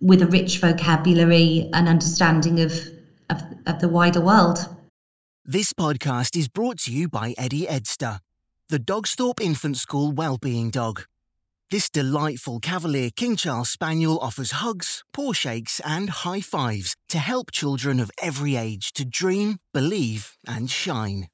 with 0.00 0.22
a 0.22 0.26
rich 0.26 0.60
vocabulary 0.60 1.68
and 1.74 1.88
understanding 1.88 2.60
of, 2.60 2.72
of, 3.28 3.42
of 3.66 3.80
the 3.80 3.88
wider 3.88 4.20
world. 4.20 4.66
This 5.44 5.74
podcast 5.74 6.36
is 6.36 6.48
brought 6.48 6.78
to 6.80 6.92
you 6.92 7.08
by 7.08 7.34
Eddie 7.36 7.66
Edster 7.66 8.20
the 8.70 8.78
Dogsthorpe 8.78 9.40
Infant 9.40 9.78
School 9.78 10.12
Wellbeing 10.12 10.68
Dog. 10.68 11.06
This 11.70 11.88
delightful 11.88 12.60
Cavalier 12.60 13.08
King 13.08 13.34
Charles 13.34 13.70
Spaniel 13.70 14.18
offers 14.18 14.50
hugs, 14.50 15.04
paw 15.14 15.32
shakes, 15.32 15.80
and 15.86 16.10
high 16.10 16.42
fives 16.42 16.94
to 17.08 17.16
help 17.16 17.50
children 17.50 17.98
of 17.98 18.10
every 18.20 18.56
age 18.56 18.92
to 18.92 19.06
dream, 19.06 19.58
believe, 19.72 20.36
and 20.46 20.70
shine. 20.70 21.28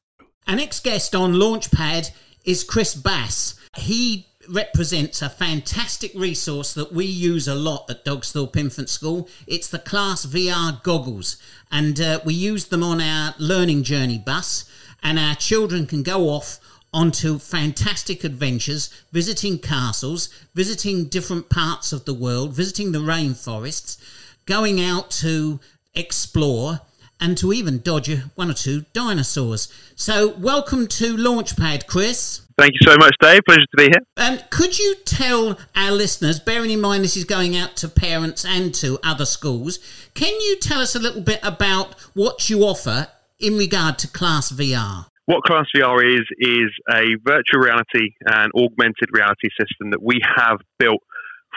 Our 0.47 0.55
next 0.55 0.85
guest 0.85 1.17
on 1.17 1.33
Launchpad 1.33 2.13
is 2.45 2.63
Chris 2.63 2.95
Bass. 2.95 3.59
He 3.79 4.29
represents 4.49 5.21
a 5.21 5.29
fantastic 5.29 6.13
resource 6.15 6.73
that 6.75 6.93
we 6.93 7.05
use 7.05 7.49
a 7.49 7.57
lot 7.57 7.91
at 7.91 8.05
Dogsthorpe 8.05 8.57
Infant 8.57 8.89
School. 8.89 9.29
It's 9.49 9.69
the 9.69 9.81
Class 9.81 10.25
VR 10.25 10.81
goggles, 10.85 11.37
and 11.73 12.01
uh, 12.01 12.21
we 12.25 12.35
use 12.35 12.67
them 12.67 12.85
on 12.85 13.01
our 13.01 13.35
learning 13.41 13.83
journey 13.83 14.19
bus, 14.19 14.71
and 15.03 15.19
our 15.19 15.35
children 15.35 15.89
can 15.89 16.05
go 16.05 16.29
off 16.29 16.61
onto 16.95 17.39
fantastic 17.41 18.23
adventures, 18.23 18.89
visiting 19.13 19.59
castles, 19.59 20.29
visiting 20.55 21.07
different 21.07 21.51
parts 21.51 21.93
of 21.93 22.05
the 22.05 22.15
world, 22.15 22.55
visiting 22.55 22.93
the 22.93 23.01
rainforests, 23.01 23.99
going 24.47 24.81
out 24.81 25.11
to 25.11 25.59
explore, 25.95 26.81
and 27.21 27.37
to 27.37 27.53
even 27.53 27.81
dodge 27.81 28.17
one 28.37 28.51
or 28.51 28.55
two 28.55 28.85
dinosaurs. 28.93 29.73
So, 29.97 30.37
welcome 30.37 30.87
to 30.89 31.17
Launchpad, 31.17 31.87
Chris. 31.87 32.43
Thank 32.57 32.75
you 32.75 32.87
so 32.89 32.97
much, 32.97 33.17
Dave. 33.21 33.43
Pleasure 33.45 33.61
to 33.63 33.77
be 33.77 33.85
here. 33.85 34.01
Um, 34.17 34.39
could 34.51 34.79
you 34.79 34.95
tell 35.05 35.59
our 35.75 35.91
listeners, 35.91 36.39
bearing 36.39 36.71
in 36.71 36.81
mind 36.81 37.03
this 37.03 37.17
is 37.17 37.25
going 37.25 37.57
out 37.57 37.77
to 37.79 37.89
parents 37.89 38.45
and 38.45 38.73
to 38.77 39.01
other 39.03 39.27
schools, 39.27 39.81
can 40.15 40.33
you 40.41 40.57
tell 40.61 40.81
us 40.81 40.95
a 40.95 41.01
little 41.01 41.23
bit 41.23 41.41
about 41.43 41.95
what 42.15 42.49
you 42.49 42.61
offer 42.61 43.09
in 43.41 43.59
regard 43.59 43.99
to 43.99 44.09
Class 44.09 44.53
VR? 44.53 45.07
What 45.27 45.43
Class 45.45 45.67
VR 45.75 46.05
is, 46.05 46.27
is 46.39 46.71
a 46.91 47.17
virtual 47.25 47.61
reality 47.61 48.13
and 48.27 48.53
augmented 48.55 49.09
reality 49.11 49.49
system 49.59 49.91
that 49.91 50.03
we 50.03 50.21
have 50.37 50.59
built 50.79 51.01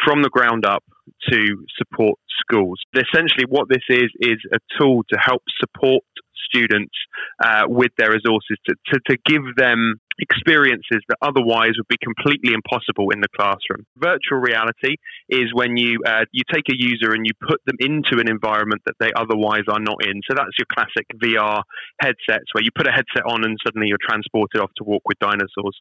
from 0.05 0.21
the 0.21 0.29
ground 0.29 0.65
up 0.65 0.83
to 1.29 1.65
support 1.77 2.17
schools. 2.39 2.79
Essentially, 2.95 3.45
what 3.49 3.67
this 3.67 3.83
is, 3.89 4.09
is 4.19 4.37
a 4.53 4.59
tool 4.79 5.03
to 5.09 5.19
help 5.19 5.43
support 5.59 6.03
students 6.47 6.95
uh, 7.43 7.63
with 7.67 7.91
their 7.97 8.11
resources 8.11 8.57
to, 8.65 8.75
to, 8.93 8.99
to 9.09 9.17
give 9.25 9.43
them 9.57 9.95
experiences 10.19 11.01
that 11.09 11.17
otherwise 11.21 11.77
would 11.77 11.87
be 11.89 11.97
completely 12.01 12.53
impossible 12.53 13.11
in 13.11 13.21
the 13.21 13.29
classroom. 13.37 13.85
Virtual 13.97 14.39
reality 14.39 14.97
is 15.29 15.53
when 15.53 15.77
you 15.77 15.99
uh, 16.05 16.25
you 16.31 16.41
take 16.51 16.65
a 16.69 16.77
user 16.77 17.13
and 17.13 17.25
you 17.25 17.33
put 17.37 17.61
them 17.65 17.77
into 17.79 18.19
an 18.19 18.27
environment 18.27 18.81
that 18.85 18.95
they 18.99 19.11
otherwise 19.15 19.65
are 19.69 19.79
not 19.79 20.03
in. 20.03 20.21
So 20.27 20.33
that's 20.35 20.57
your 20.57 20.67
classic 20.73 21.05
VR 21.21 21.61
headsets 22.01 22.49
where 22.53 22.63
you 22.63 22.71
put 22.75 22.87
a 22.87 22.91
headset 22.91 23.25
on 23.29 23.43
and 23.43 23.57
suddenly 23.65 23.87
you're 23.87 24.01
transported 24.01 24.61
off 24.61 24.71
to 24.77 24.83
walk 24.83 25.03
with 25.05 25.19
dinosaurs. 25.19 25.77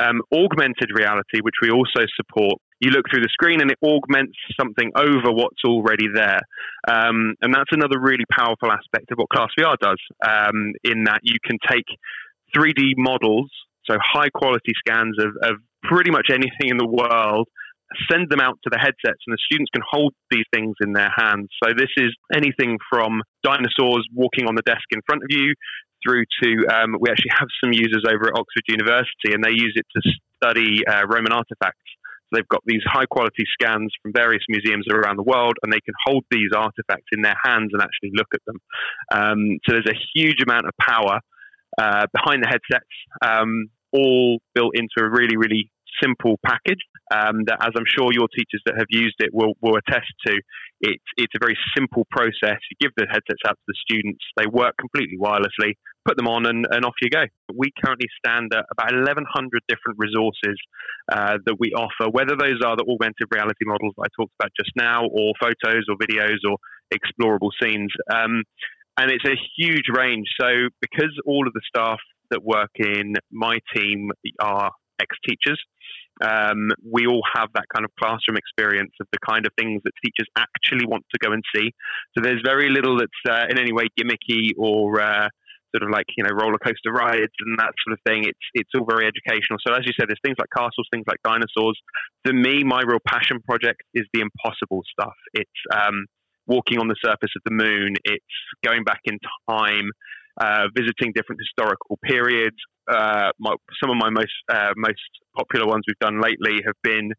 Um, 0.00 0.20
augmented 0.34 0.90
reality, 0.94 1.40
which 1.40 1.62
we 1.62 1.70
also 1.70 2.04
support, 2.16 2.60
you 2.80 2.90
look 2.90 3.06
through 3.10 3.22
the 3.22 3.32
screen 3.32 3.60
and 3.60 3.70
it 3.70 3.78
augments 3.82 4.38
something 4.58 4.90
over 4.94 5.32
what's 5.32 5.62
already 5.66 6.06
there. 6.14 6.40
Um, 6.86 7.34
and 7.42 7.52
that's 7.52 7.70
another 7.72 7.98
really 8.00 8.24
powerful 8.30 8.70
aspect 8.70 9.10
of 9.10 9.18
what 9.18 9.28
Class 9.30 9.50
VR 9.58 9.76
does, 9.80 9.98
um, 10.24 10.74
in 10.84 11.04
that 11.04 11.20
you 11.22 11.36
can 11.44 11.58
take 11.68 11.86
3D 12.54 12.94
models, 12.96 13.50
so 13.84 13.96
high 14.02 14.28
quality 14.30 14.72
scans 14.86 15.16
of, 15.18 15.32
of 15.42 15.56
pretty 15.82 16.10
much 16.10 16.28
anything 16.30 16.70
in 16.70 16.76
the 16.76 16.86
world, 16.86 17.48
send 18.10 18.28
them 18.28 18.40
out 18.40 18.58
to 18.62 18.70
the 18.70 18.78
headsets, 18.78 19.22
and 19.26 19.32
the 19.32 19.40
students 19.48 19.70
can 19.72 19.82
hold 19.88 20.12
these 20.30 20.44
things 20.52 20.76
in 20.84 20.92
their 20.92 21.10
hands. 21.14 21.48
So 21.62 21.72
this 21.76 21.90
is 21.96 22.14
anything 22.34 22.78
from 22.90 23.22
dinosaurs 23.42 24.06
walking 24.14 24.46
on 24.46 24.54
the 24.54 24.62
desk 24.62 24.84
in 24.90 25.00
front 25.06 25.22
of 25.22 25.30
you 25.30 25.54
through 26.04 26.24
to 26.42 26.50
um, 26.70 26.94
we 27.00 27.10
actually 27.10 27.32
have 27.38 27.48
some 27.62 27.72
users 27.72 28.04
over 28.06 28.28
at 28.28 28.38
Oxford 28.38 28.66
University, 28.68 29.32
and 29.32 29.42
they 29.42 29.50
use 29.50 29.74
it 29.74 29.86
to 29.96 30.00
study 30.36 30.86
uh, 30.86 31.06
Roman 31.08 31.32
artifacts. 31.32 31.88
So 32.28 32.36
they've 32.36 32.48
got 32.48 32.62
these 32.66 32.82
high 32.86 33.06
quality 33.06 33.44
scans 33.60 33.92
from 34.02 34.12
various 34.12 34.42
museums 34.48 34.86
around 34.90 35.16
the 35.16 35.22
world, 35.22 35.54
and 35.62 35.72
they 35.72 35.80
can 35.80 35.94
hold 36.06 36.24
these 36.30 36.50
artifacts 36.54 37.08
in 37.12 37.22
their 37.22 37.36
hands 37.42 37.70
and 37.72 37.82
actually 37.82 38.10
look 38.14 38.28
at 38.34 38.40
them. 38.46 38.58
Um, 39.12 39.58
so 39.66 39.72
there's 39.72 39.90
a 39.90 39.98
huge 40.14 40.42
amount 40.42 40.66
of 40.66 40.72
power 40.80 41.20
uh, 41.78 42.06
behind 42.12 42.42
the 42.42 42.48
headsets. 42.48 42.86
Um, 43.22 43.70
all 43.90 44.38
built 44.54 44.72
into 44.74 45.00
a 45.00 45.08
really, 45.08 45.36
really 45.36 45.70
simple 46.02 46.38
package 46.44 46.80
um, 47.12 47.44
that, 47.46 47.58
as 47.62 47.72
I'm 47.76 47.88
sure 47.88 48.12
your 48.12 48.28
teachers 48.28 48.62
that 48.66 48.76
have 48.76 48.88
used 48.90 49.16
it 49.20 49.30
will, 49.32 49.54
will 49.60 49.76
attest 49.76 50.12
to, 50.26 50.40
it's, 50.80 51.04
it's 51.16 51.32
a 51.34 51.40
very 51.40 51.56
simple 51.76 52.06
process. 52.10 52.60
You 52.70 52.76
give 52.80 52.92
the 52.96 53.06
headsets 53.08 53.42
out 53.46 53.56
to 53.56 53.66
the 53.66 53.78
students, 53.80 54.24
they 54.36 54.46
work 54.46 54.74
completely 54.78 55.16
wirelessly, 55.18 55.74
put 56.04 56.16
them 56.16 56.28
on, 56.28 56.46
and, 56.46 56.66
and 56.70 56.84
off 56.84 56.94
you 57.02 57.10
go. 57.10 57.24
We 57.54 57.72
currently 57.82 58.08
stand 58.24 58.52
at 58.54 58.64
about 58.70 58.92
1,100 58.94 59.24
different 59.68 59.98
resources 59.98 60.56
uh, 61.10 61.38
that 61.44 61.56
we 61.58 61.72
offer, 61.72 62.10
whether 62.10 62.36
those 62.38 62.60
are 62.64 62.76
the 62.76 62.84
augmented 62.88 63.28
reality 63.32 63.64
models 63.64 63.94
that 63.96 64.06
I 64.06 64.10
talked 64.14 64.34
about 64.38 64.52
just 64.56 64.72
now, 64.76 65.06
or 65.06 65.32
photos 65.40 65.84
or 65.88 65.96
videos 65.96 66.38
or 66.48 66.58
explorable 66.92 67.50
scenes. 67.60 67.92
Um, 68.12 68.44
and 68.98 69.10
it's 69.10 69.24
a 69.24 69.36
huge 69.56 69.86
range. 69.94 70.26
So, 70.40 70.68
because 70.80 71.14
all 71.24 71.46
of 71.46 71.52
the 71.52 71.62
staff 71.68 71.98
that 72.30 72.42
work 72.44 72.70
in 72.76 73.14
my 73.30 73.58
team 73.74 74.10
are 74.40 74.70
ex 75.00 75.16
teachers, 75.26 75.60
um, 76.24 76.70
we 76.82 77.06
all 77.06 77.22
have 77.34 77.48
that 77.54 77.64
kind 77.72 77.84
of 77.84 77.90
classroom 77.98 78.36
experience 78.36 78.92
of 79.00 79.06
the 79.12 79.18
kind 79.26 79.46
of 79.46 79.52
things 79.58 79.82
that 79.84 79.92
teachers 80.04 80.26
actually 80.36 80.86
want 80.86 81.04
to 81.12 81.18
go 81.18 81.32
and 81.32 81.42
see. 81.54 81.72
So 82.16 82.22
there's 82.22 82.42
very 82.44 82.70
little 82.70 82.98
that's 82.98 83.22
uh, 83.28 83.46
in 83.48 83.58
any 83.58 83.72
way 83.72 83.86
gimmicky 83.98 84.50
or 84.58 85.00
uh, 85.00 85.28
sort 85.74 85.82
of 85.82 85.90
like 85.90 86.06
you 86.16 86.24
know 86.24 86.30
roller 86.30 86.58
coaster 86.58 86.90
rides 86.90 87.32
and 87.40 87.58
that 87.58 87.72
sort 87.84 87.92
of 87.92 87.98
thing. 88.06 88.24
It's 88.24 88.46
it's 88.54 88.70
all 88.74 88.86
very 88.88 89.06
educational. 89.06 89.58
So 89.66 89.74
as 89.74 89.82
you 89.84 89.92
said, 89.98 90.08
there's 90.08 90.20
things 90.24 90.36
like 90.38 90.50
castles, 90.54 90.88
things 90.92 91.04
like 91.06 91.18
dinosaurs. 91.22 91.78
For 92.24 92.32
me, 92.32 92.64
my 92.64 92.82
real 92.82 93.02
passion 93.06 93.40
project 93.42 93.82
is 93.94 94.06
the 94.12 94.20
impossible 94.20 94.82
stuff. 94.90 95.16
It's 95.34 95.60
um, 95.74 96.06
walking 96.46 96.78
on 96.78 96.88
the 96.88 96.96
surface 97.04 97.30
of 97.36 97.42
the 97.44 97.54
moon. 97.54 97.94
It's 98.04 98.24
going 98.64 98.84
back 98.84 99.00
in 99.04 99.18
time 99.48 99.90
uh, 100.40 100.68
visiting 100.74 101.12
different 101.14 101.40
historical 101.40 101.98
periods. 102.02 102.56
Uh, 102.88 103.30
my, 103.38 103.54
some 103.82 103.90
of 103.90 103.96
my 103.96 104.10
most 104.10 104.32
uh, 104.48 104.72
most 104.76 105.00
popular 105.36 105.66
ones 105.66 105.84
we've 105.86 105.98
done 105.98 106.20
lately 106.20 106.62
have 106.64 106.76
been 106.82 107.12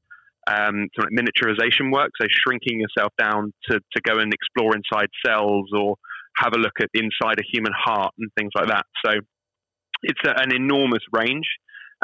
um, 0.48 0.88
some 0.96 1.06
like 1.06 1.14
miniaturization 1.14 1.92
work, 1.92 2.10
so 2.20 2.28
shrinking 2.30 2.80
yourself 2.80 3.14
down 3.20 3.54
to, 3.70 3.80
to 3.80 4.02
go 4.02 4.18
and 4.20 4.34
explore 4.34 4.74
inside 4.76 5.10
cells 5.26 5.70
or 5.78 5.96
have 6.38 6.54
a 6.54 6.58
look 6.58 6.74
at 6.80 6.90
inside 6.94 7.40
a 7.40 7.44
human 7.52 7.74
heart 7.78 8.14
and 8.18 8.30
things 8.38 8.52
like 8.56 8.68
that. 8.68 8.86
So 9.06 9.12
it's 10.04 10.20
a, 10.26 10.42
an 10.42 10.54
enormous 10.56 11.04
range. 11.12 11.46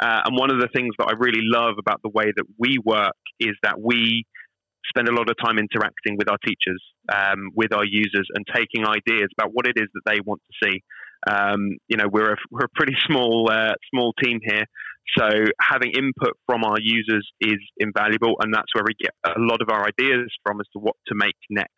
Uh, 0.00 0.20
and 0.26 0.36
one 0.36 0.50
of 0.50 0.60
the 0.60 0.68
things 0.74 0.94
that 0.98 1.06
I 1.08 1.14
really 1.18 1.40
love 1.42 1.76
about 1.78 2.00
the 2.02 2.10
way 2.10 2.26
that 2.36 2.44
we 2.58 2.76
work 2.84 3.16
is 3.40 3.56
that 3.62 3.80
we 3.80 4.24
spend 4.88 5.08
a 5.08 5.12
lot 5.12 5.28
of 5.30 5.36
time 5.42 5.58
interacting 5.58 6.16
with 6.16 6.30
our 6.30 6.38
teachers, 6.44 6.82
um, 7.12 7.50
with 7.54 7.72
our 7.72 7.84
users, 7.84 8.28
and 8.34 8.44
taking 8.54 8.86
ideas 8.86 9.28
about 9.38 9.50
what 9.52 9.66
it 9.66 9.74
is 9.76 9.88
that 9.94 10.02
they 10.06 10.20
want 10.24 10.42
to 10.46 10.68
see. 10.68 10.82
Um, 11.26 11.78
you 11.88 11.96
know, 11.96 12.06
we're 12.10 12.32
a, 12.32 12.36
we're 12.50 12.64
a 12.64 12.74
pretty 12.74 12.96
small 13.06 13.50
uh, 13.50 13.74
small 13.92 14.12
team 14.22 14.40
here, 14.42 14.64
so 15.16 15.28
having 15.60 15.92
input 15.92 16.36
from 16.46 16.64
our 16.64 16.76
users 16.80 17.26
is 17.40 17.58
invaluable, 17.78 18.36
and 18.40 18.52
that's 18.52 18.74
where 18.74 18.84
we 18.84 18.94
get 19.00 19.12
a 19.24 19.38
lot 19.38 19.60
of 19.62 19.68
our 19.70 19.86
ideas 19.86 20.30
from 20.42 20.60
as 20.60 20.66
to 20.72 20.80
what 20.80 20.96
to 21.06 21.14
make 21.14 21.36
next 21.48 21.70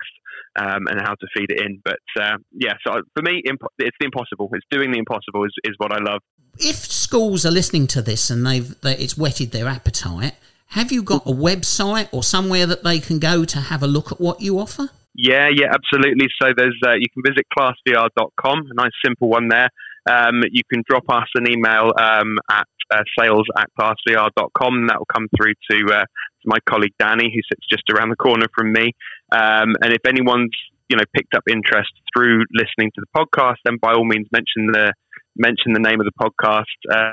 um, 0.58 0.86
and 0.88 1.00
how 1.00 1.14
to 1.14 1.26
feed 1.36 1.50
it 1.50 1.60
in. 1.60 1.80
But 1.84 1.98
uh, 2.20 2.36
yeah, 2.52 2.74
so 2.86 3.02
for 3.14 3.22
me, 3.22 3.42
it's 3.44 3.96
the 4.00 4.04
impossible. 4.04 4.48
It's 4.52 4.66
doing 4.70 4.90
the 4.92 4.98
impossible 4.98 5.44
is, 5.44 5.52
is 5.64 5.74
what 5.78 5.92
I 5.92 5.98
love. 5.98 6.20
If 6.58 6.76
schools 6.76 7.44
are 7.46 7.50
listening 7.50 7.86
to 7.88 8.02
this 8.02 8.30
and 8.30 8.46
they've 8.46 8.80
they, 8.80 8.96
it's 8.96 9.16
whetted 9.16 9.52
their 9.52 9.68
appetite, 9.68 10.34
have 10.68 10.90
you 10.90 11.02
got 11.02 11.26
a 11.26 11.32
website 11.32 12.08
or 12.12 12.22
somewhere 12.22 12.66
that 12.66 12.82
they 12.82 12.98
can 12.98 13.18
go 13.18 13.44
to 13.44 13.60
have 13.60 13.82
a 13.82 13.86
look 13.86 14.10
at 14.10 14.20
what 14.20 14.40
you 14.40 14.58
offer? 14.58 14.90
Yeah, 15.18 15.48
yeah, 15.52 15.66
absolutely. 15.74 16.28
So 16.40 16.50
there's 16.56 16.78
uh, 16.86 16.94
you 16.94 17.06
can 17.12 17.24
visit 17.26 17.44
classvr.com, 17.50 18.58
a 18.70 18.74
nice 18.74 18.92
simple 19.04 19.28
one 19.28 19.48
there. 19.48 19.68
Um, 20.08 20.42
you 20.52 20.62
can 20.72 20.84
drop 20.88 21.04
us 21.10 21.26
an 21.34 21.50
email 21.50 21.90
um, 21.98 22.38
at 22.48 22.68
uh, 22.94 23.02
sales 23.18 23.44
at 23.58 23.66
classvr.com, 23.78 24.86
that 24.86 24.96
will 24.96 25.10
come 25.12 25.26
through 25.36 25.54
to, 25.70 25.94
uh, 25.94 26.04
my 26.44 26.58
colleague 26.66 26.94
Danny, 27.00 27.32
who 27.34 27.40
sits 27.52 27.66
just 27.68 27.82
around 27.92 28.10
the 28.10 28.16
corner 28.16 28.46
from 28.56 28.72
me. 28.72 28.92
Um, 29.32 29.74
and 29.82 29.92
if 29.92 30.06
anyone's 30.06 30.54
you 30.88 30.96
know 30.96 31.04
picked 31.12 31.34
up 31.34 31.42
interest 31.50 31.90
through 32.14 32.44
listening 32.54 32.92
to 32.94 33.02
the 33.02 33.10
podcast, 33.14 33.56
then 33.64 33.76
by 33.82 33.94
all 33.94 34.04
means 34.04 34.28
mention 34.32 34.70
the 34.72 34.92
mention 35.36 35.72
the 35.72 35.80
name 35.80 36.00
of 36.00 36.06
the 36.06 36.12
podcast, 36.18 36.62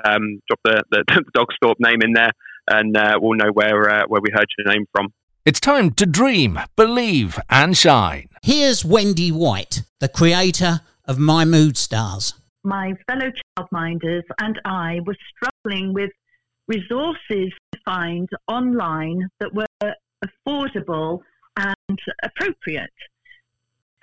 um, 0.06 0.42
drop 0.48 0.60
the, 0.64 0.84
the, 0.92 1.04
the 1.08 1.32
Dogsthorpe 1.36 1.80
name 1.80 2.02
in 2.04 2.14
there, 2.14 2.32
and 2.70 2.96
uh, 2.96 3.18
we'll 3.20 3.38
know 3.38 3.52
where 3.52 3.90
uh, 3.90 4.04
where 4.08 4.22
we 4.22 4.30
heard 4.32 4.48
your 4.60 4.72
name 4.72 4.86
from. 4.92 5.08
It's 5.46 5.60
time 5.60 5.92
to 5.92 6.08
dream, 6.08 6.58
believe, 6.76 7.38
and 7.52 7.78
shine. 7.78 8.30
Here's 8.42 8.84
Wendy 8.84 9.32
White, 9.32 9.84
the 10.00 10.10
creator 10.10 10.82
of 11.08 11.20
My 11.20 11.46
Mood 11.46 11.78
Stars. 11.78 12.34
My 12.64 12.94
fellow 13.06 13.30
childminders 13.56 14.24
and 14.42 14.60
I 14.66 15.02
were 15.06 15.16
struggling 15.36 15.94
with 15.94 16.10
resources 16.68 17.54
to 17.74 17.80
find 17.86 18.28
online 18.48 19.30
that 19.40 19.54
were 19.54 19.68
affordable 20.26 21.20
and 21.58 22.00
appropriate. 22.24 22.90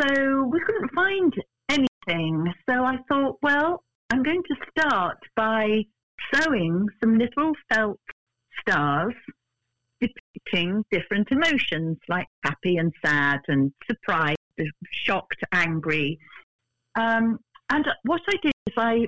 So 0.01 0.45
we 0.45 0.61
couldn't 0.61 0.93
find 0.95 1.35
anything. 1.69 2.55
So 2.71 2.85
I 2.85 2.99
thought, 3.09 3.39
well, 3.43 3.83
I'm 4.11 4.23
going 4.23 4.45
to 4.45 4.55
start 4.79 5.19
by 5.35 5.87
sewing 6.33 6.87
some 7.01 7.19
little 7.19 7.55
felt 7.69 7.99
stars 8.61 9.15
depicting 10.35 10.85
different 10.91 11.29
emotions 11.31 11.99
like 12.09 12.27
happy 12.45 12.77
and 12.77 12.93
sad 13.05 13.41
and 13.49 13.73
surprised, 13.91 14.39
shocked, 15.05 15.43
angry. 15.53 16.19
Um, 16.95 17.39
and 17.71 17.87
what 18.05 18.21
I 18.29 18.37
did 18.43 18.53
is 18.67 18.75
I 18.77 19.07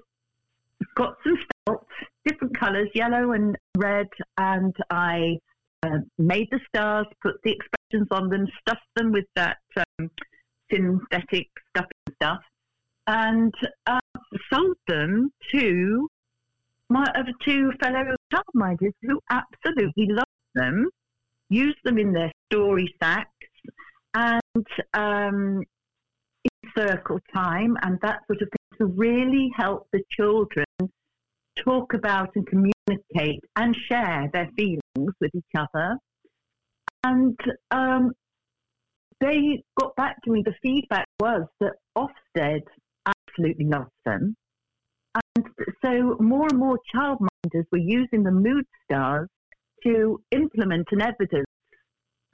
got 0.97 1.17
some 1.23 1.37
felt, 1.67 1.87
different 2.27 2.59
colours, 2.59 2.89
yellow 2.95 3.33
and 3.33 3.57
red, 3.77 4.09
and 4.39 4.75
I 4.91 5.39
uh, 5.83 5.99
made 6.19 6.49
the 6.51 6.61
stars, 6.69 7.07
put 7.23 7.35
the 7.45 7.53
expressions 7.53 8.09
on 8.11 8.29
them, 8.31 8.47
stuffed 8.61 8.81
them 8.97 9.13
with 9.13 9.27
that 9.37 9.59
um, 9.77 10.11
synthetic 10.73 11.49
stuff 11.71 11.87
stuff, 12.15 12.41
and 13.07 13.53
uh, 13.87 14.01
sold 14.53 14.77
them 14.89 15.31
to 15.53 16.09
my 16.89 17.05
other 17.15 17.33
two 17.45 17.71
fellow 17.83 18.17
childminders 18.33 18.93
who 19.03 19.21
absolutely 19.31 20.07
loved 20.09 20.29
them, 20.55 20.89
use 21.55 21.77
them 21.85 21.99
in 21.99 22.13
their 22.13 22.33
story 22.51 22.95
sacks, 23.01 23.31
and 24.15 24.67
um, 24.95 25.63
circle 26.77 27.19
time 27.33 27.77
and 27.83 27.99
that 28.03 28.21
sort 28.27 28.41
of 28.43 28.49
thing 28.49 28.79
to 28.79 28.87
really 28.87 29.51
help 29.57 29.87
the 29.93 30.03
children 30.11 30.65
talk 31.65 31.95
about 31.95 32.31
and 32.35 32.47
communicate 32.47 33.41
and 33.57 33.77
share 33.89 34.29
their 34.33 34.49
feelings 34.57 35.15
with 35.21 35.31
each 35.35 35.45
other. 35.57 35.97
And 37.05 37.39
um, 37.71 38.13
they 39.21 39.63
got 39.79 39.95
back 39.97 40.21
to 40.23 40.31
me. 40.31 40.43
The 40.45 40.55
feedback 40.63 41.07
was 41.21 41.43
that 41.61 41.75
Ofsted 41.97 42.63
absolutely 43.07 43.67
loves 43.67 43.91
them. 44.05 44.35
And 45.37 45.47
so 45.83 46.17
more 46.19 46.49
and 46.49 46.59
more 46.59 46.79
childminders 46.95 47.67
were 47.71 47.79
using 47.79 48.25
the 48.25 48.33
mood 48.33 48.65
stars 48.85 49.29
to 49.85 50.21
implement 50.31 50.87
an 50.91 51.03
evidence 51.03 51.47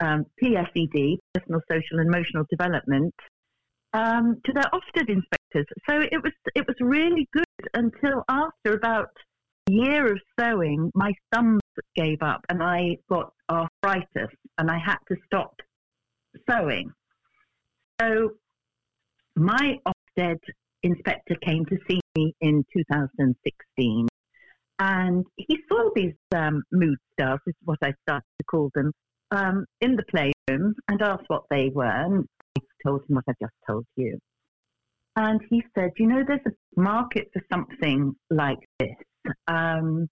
um, 0.01 0.25
PSED, 0.41 1.17
personal, 1.33 1.61
social, 1.69 1.99
and 1.99 2.13
emotional 2.13 2.43
development, 2.49 3.13
um, 3.93 4.37
to 4.45 4.53
their 4.53 4.69
Ofsted 4.73 5.09
inspectors. 5.09 5.65
So 5.89 5.99
it 5.99 6.23
was 6.23 6.31
it 6.55 6.65
was 6.67 6.75
really 6.79 7.27
good 7.33 7.45
until 7.73 8.23
after 8.29 8.73
about 8.73 9.09
a 9.69 9.71
year 9.71 10.11
of 10.11 10.19
sewing, 10.39 10.91
my 10.95 11.13
thumbs 11.33 11.61
gave 11.95 12.21
up 12.21 12.41
and 12.49 12.63
I 12.63 12.97
got 13.09 13.31
arthritis 13.49 14.33
and 14.57 14.71
I 14.71 14.79
had 14.83 14.97
to 15.09 15.15
stop 15.25 15.53
sewing. 16.49 16.91
So 17.99 18.31
my 19.35 19.77
Ofsted 19.85 20.39
inspector 20.83 21.35
came 21.45 21.65
to 21.65 21.77
see 21.87 21.99
me 22.15 22.33
in 22.41 22.65
2016 22.75 24.07
and 24.81 25.27
he 25.37 25.59
saw 25.69 25.91
these 25.95 26.15
um, 26.35 26.63
mood 26.71 26.97
stars, 27.13 27.39
is 27.45 27.53
what 27.63 27.77
I 27.83 27.93
started 28.01 28.25
to 28.39 28.43
call 28.49 28.71
them, 28.73 28.91
um, 29.29 29.65
in 29.79 29.95
the 29.95 30.03
playroom 30.09 30.73
and 30.87 31.01
asked 31.03 31.25
what 31.27 31.43
they 31.51 31.69
were. 31.69 31.85
And 31.85 32.25
I 32.57 32.61
told 32.83 33.01
him 33.01 33.17
what 33.17 33.25
I 33.29 33.33
just 33.39 33.53
told 33.69 33.85
you. 33.95 34.17
And 35.15 35.39
he 35.51 35.63
said, 35.77 35.91
You 35.97 36.07
know, 36.07 36.23
there's 36.27 36.41
a 36.47 36.81
market 36.81 37.29
for 37.31 37.43
something 37.53 38.15
like 38.31 38.57
this. 38.79 38.95
Um, 39.47 40.09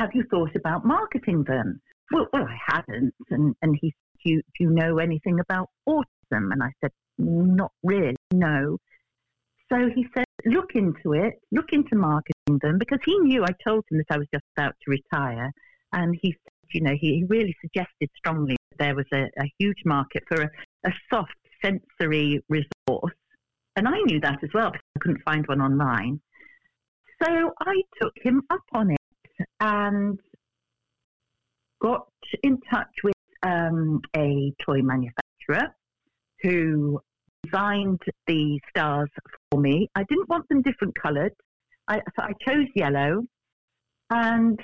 have 0.00 0.10
you 0.14 0.24
thought 0.30 0.56
about 0.56 0.86
marketing 0.86 1.44
them? 1.44 1.78
Well, 2.10 2.28
well 2.32 2.46
I 2.48 2.56
hadn't. 2.74 3.14
And, 3.28 3.54
and 3.60 3.76
he 3.78 3.90
said, 3.90 4.24
do 4.24 4.30
you, 4.30 4.42
do 4.58 4.64
you 4.64 4.70
know 4.70 4.98
anything 5.00 5.38
about 5.38 5.68
autism? 5.86 6.50
And 6.50 6.62
I 6.62 6.70
said, 6.80 6.92
Not 7.18 7.72
really, 7.82 8.16
no. 8.32 8.78
So 9.70 9.90
he 9.94 10.06
said, 10.14 10.24
look 10.46 10.70
into 10.74 11.12
it, 11.12 11.34
look 11.50 11.72
into 11.72 11.96
marketing 11.96 12.31
them, 12.46 12.78
because 12.78 12.98
he 13.04 13.18
knew 13.18 13.44
I 13.44 13.54
told 13.66 13.84
him 13.90 13.98
that 13.98 14.14
I 14.14 14.18
was 14.18 14.26
just 14.32 14.44
about 14.56 14.74
to 14.82 14.90
retire. 14.90 15.50
And 15.92 16.16
he 16.20 16.32
said, 16.32 16.52
you 16.74 16.80
know, 16.80 16.94
he 16.98 17.24
really 17.28 17.54
suggested 17.60 18.08
strongly 18.16 18.56
that 18.70 18.78
there 18.78 18.94
was 18.94 19.06
a, 19.12 19.24
a 19.38 19.52
huge 19.58 19.82
market 19.84 20.22
for 20.28 20.42
a, 20.42 20.50
a 20.86 20.90
soft 21.12 21.34
sensory 21.62 22.40
resource. 22.48 23.14
And 23.76 23.88
I 23.88 23.98
knew 24.06 24.20
that 24.20 24.42
as 24.42 24.50
well 24.52 24.70
because 24.70 24.84
I 24.96 24.98
couldn't 25.00 25.22
find 25.24 25.46
one 25.46 25.60
online. 25.60 26.20
So 27.22 27.52
I 27.60 27.82
took 28.00 28.12
him 28.22 28.42
up 28.50 28.64
on 28.72 28.90
it 28.90 29.46
and 29.60 30.18
got 31.80 32.06
in 32.42 32.58
touch 32.70 32.90
with 33.04 33.14
um, 33.42 34.00
a 34.16 34.52
toy 34.64 34.82
manufacturer 34.82 35.74
who 36.42 37.00
designed 37.44 38.00
the 38.26 38.60
stars 38.70 39.08
for 39.50 39.60
me. 39.60 39.88
I 39.94 40.04
didn't 40.04 40.28
want 40.28 40.48
them 40.48 40.62
different 40.62 40.94
coloured, 41.00 41.32
I, 41.92 42.00
so 42.16 42.22
I 42.22 42.32
chose 42.46 42.68
yellow. 42.74 43.24
And 44.10 44.58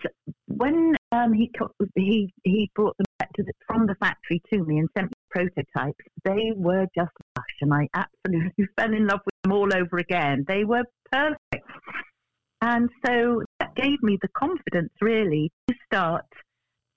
when 0.46 0.94
um, 1.12 1.32
he 1.32 1.50
he 1.94 2.32
he 2.44 2.70
brought 2.74 2.96
them 2.98 3.06
back 3.18 3.30
the, 3.36 3.50
from 3.66 3.86
the 3.86 3.94
factory 3.94 4.42
to 4.52 4.62
me 4.64 4.78
and 4.78 4.88
sent 4.96 5.06
me 5.06 5.14
prototypes, 5.30 6.04
they 6.24 6.52
were 6.54 6.86
just 6.94 7.12
lush, 7.36 7.56
and 7.62 7.72
I 7.72 7.88
absolutely 7.94 8.66
fell 8.78 8.92
in 8.92 9.06
love 9.06 9.20
with 9.24 9.34
them 9.42 9.52
all 9.52 9.74
over 9.74 9.96
again. 9.98 10.44
They 10.46 10.64
were 10.64 10.84
perfect, 11.10 11.66
and 12.60 12.90
so 13.06 13.42
that 13.60 13.74
gave 13.74 14.02
me 14.02 14.18
the 14.20 14.28
confidence 14.36 14.92
really 15.00 15.50
to 15.68 15.74
start 15.86 16.26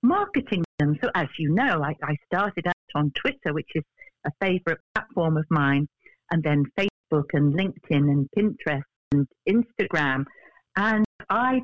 marketing 0.03 0.63
them. 0.79 0.97
So 1.01 1.09
as 1.15 1.27
you 1.39 1.53
know, 1.53 1.81
I, 1.83 1.95
I 2.03 2.17
started 2.25 2.67
out 2.67 2.73
on 2.95 3.13
Twitter, 3.21 3.53
which 3.53 3.69
is 3.75 3.83
a 4.25 4.31
favourite 4.41 4.79
platform 4.93 5.37
of 5.37 5.45
mine, 5.49 5.87
and 6.31 6.43
then 6.43 6.65
Facebook 6.77 7.27
and 7.31 7.53
LinkedIn 7.53 8.09
and 8.09 8.27
Pinterest 8.37 8.81
and 9.11 9.27
Instagram, 9.47 10.25
and 10.75 11.05
I 11.29 11.61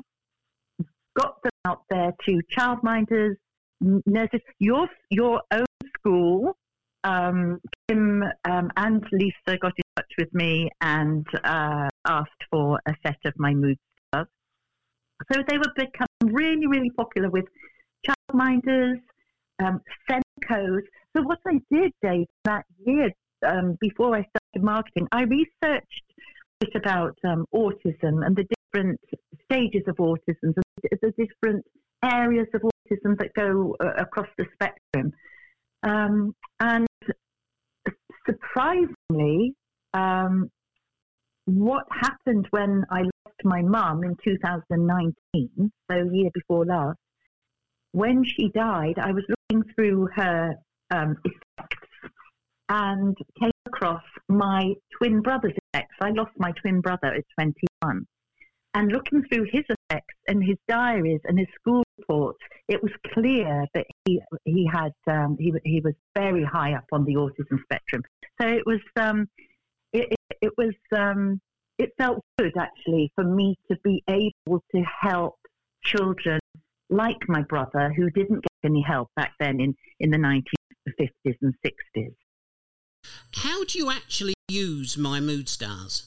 got 1.18 1.42
them 1.42 1.52
out 1.64 1.82
there 1.90 2.12
to 2.26 2.40
childminders, 2.56 3.34
nurses, 3.80 4.40
your 4.58 4.88
your 5.10 5.42
own 5.52 5.66
school. 5.96 6.56
Um, 7.04 7.60
Kim 7.86 8.24
um, 8.44 8.70
and 8.76 9.02
Lisa 9.12 9.56
got 9.60 9.72
in 9.76 9.84
touch 9.96 10.12
with 10.18 10.34
me 10.34 10.68
and 10.80 11.24
uh, 11.44 11.88
asked 12.06 12.44
for 12.50 12.80
a 12.86 12.94
set 13.06 13.18
of 13.24 13.34
my 13.36 13.54
mood 13.54 13.78
stars. 14.08 14.26
So 15.32 15.42
they 15.48 15.58
were 15.58 15.72
becoming 15.76 16.34
really, 16.34 16.66
really 16.66 16.90
popular 16.90 17.30
with 17.30 17.44
childminders, 18.06 19.00
um, 19.60 19.80
SENCOs. 20.10 20.82
So 21.16 21.22
what 21.22 21.38
I 21.46 21.60
did, 21.70 21.92
Dave, 22.02 22.26
that 22.44 22.64
year 22.84 23.10
um, 23.46 23.78
before 23.80 24.14
I 24.16 24.22
started 24.22 24.64
marketing, 24.64 25.06
I 25.12 25.22
researched 25.22 26.02
bit 26.60 26.70
about 26.74 27.16
um, 27.24 27.44
autism 27.54 28.24
and 28.26 28.36
the 28.36 28.46
different 28.72 29.00
stages 29.44 29.82
of 29.88 29.96
autism, 29.96 30.54
the, 30.54 30.62
the 31.02 31.12
different 31.16 31.64
areas 32.04 32.46
of 32.54 32.62
autism 32.62 33.16
that 33.18 33.32
go 33.34 33.76
uh, 33.80 33.92
across 33.98 34.28
the 34.36 34.44
spectrum. 34.54 35.12
Um, 35.82 36.34
and 36.60 36.86
surprisingly, 38.26 39.54
um, 39.94 40.50
what 41.46 41.84
happened 41.90 42.46
when 42.50 42.84
I 42.90 43.02
lost 43.02 43.44
my 43.44 43.62
mum 43.62 44.04
in 44.04 44.16
2019, 44.22 45.72
so 45.90 46.10
year 46.12 46.30
before 46.34 46.66
last, 46.66 46.98
when 47.92 48.22
she 48.22 48.50
died, 48.50 48.98
I 48.98 49.12
was 49.12 49.24
looking 49.28 49.64
through 49.74 50.08
her 50.14 50.54
um, 50.90 51.16
effects 51.24 51.88
and 52.68 53.16
came 53.40 53.50
across 53.66 54.02
my 54.28 54.74
twin 54.98 55.22
brother's 55.22 55.54
effects. 55.78 55.94
I 56.00 56.10
lost 56.10 56.32
my 56.38 56.52
twin 56.52 56.80
brother 56.80 57.14
at 57.14 57.24
21. 57.38 58.06
And 58.74 58.92
looking 58.92 59.22
through 59.24 59.44
his 59.50 59.64
effects 59.68 60.14
and 60.28 60.44
his 60.44 60.56
diaries 60.68 61.20
and 61.24 61.38
his 61.38 61.48
school 61.58 61.82
reports, 61.98 62.38
it 62.68 62.82
was 62.82 62.92
clear 63.14 63.64
that 63.74 63.86
he 64.04 64.20
he 64.44 64.68
had 64.70 64.92
um, 65.10 65.36
he 65.40 65.52
he 65.64 65.80
was 65.80 65.94
very 66.14 66.44
high 66.44 66.74
up 66.74 66.84
on 66.92 67.04
the 67.04 67.14
autism 67.14 67.62
spectrum. 67.62 68.02
So 68.40 68.46
it 68.46 68.64
was 68.66 68.80
um, 69.00 69.26
it, 69.92 70.12
it, 70.12 70.36
it 70.42 70.52
was 70.58 70.74
um, 70.96 71.40
it 71.78 71.90
felt 71.96 72.22
good 72.38 72.52
actually 72.58 73.10
for 73.14 73.24
me 73.24 73.56
to 73.70 73.78
be 73.82 74.04
able 74.08 74.62
to 74.74 74.82
help 75.00 75.38
children 75.82 76.38
like 76.90 77.18
my 77.26 77.42
brother 77.42 77.92
who 77.96 78.10
didn't 78.10 78.42
get 78.42 78.70
any 78.70 78.84
help 78.86 79.08
back 79.16 79.32
then 79.40 79.60
in 79.60 79.74
in 79.98 80.10
the 80.10 80.18
1950s 80.18 81.36
and 81.40 81.54
60s. 81.64 82.14
How 83.34 83.64
do 83.64 83.78
you 83.78 83.90
actually 83.90 84.34
use 84.48 84.96
My 84.96 85.20
Mood 85.20 85.48
Stars? 85.48 86.06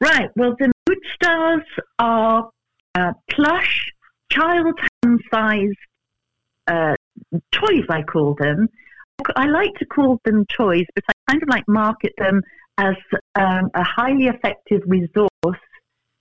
Right. 0.00 0.30
Well, 0.36 0.54
the 0.58 0.72
Mood 0.88 0.98
Stars 1.14 1.62
are 1.98 2.50
uh, 2.94 3.12
plush, 3.30 3.92
child 4.30 4.78
hand 5.02 5.20
sized 5.32 5.76
uh, 6.66 6.94
toys, 7.52 7.84
I 7.90 8.02
call 8.02 8.36
them. 8.38 8.68
I 9.36 9.46
like 9.46 9.74
to 9.78 9.86
call 9.86 10.18
them 10.24 10.46
toys, 10.56 10.86
but 10.94 11.04
I 11.08 11.12
kind 11.32 11.42
of 11.42 11.48
like 11.50 11.64
market 11.68 12.12
them 12.16 12.40
as 12.78 12.94
um, 13.34 13.70
a 13.74 13.84
highly 13.84 14.26
effective 14.26 14.80
resource, 14.86 15.28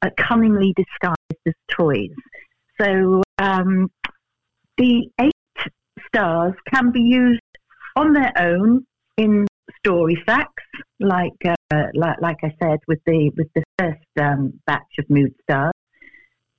uh, 0.02 0.10
cunningly 0.18 0.74
disguised 0.76 1.16
as 1.48 1.54
toys. 1.72 2.10
So 2.82 3.22
um, 3.38 3.90
the 4.78 5.10
eight 5.22 5.32
stars 6.08 6.54
can 6.74 6.92
be 6.92 7.02
used 7.02 7.42
on 7.96 8.14
their 8.14 8.34
own 8.38 8.86
in 9.18 9.46
story 9.78 10.18
sacks, 10.28 10.64
like 11.00 11.34
uh, 11.46 11.84
like, 11.94 12.18
like 12.22 12.38
I 12.44 12.54
said 12.62 12.80
with 12.88 13.00
the 13.06 13.32
with 13.38 13.48
the 13.56 13.64
first 13.78 14.00
um, 14.20 14.60
batch 14.66 14.98
of 15.00 15.10
mood 15.10 15.34
stars. 15.44 15.74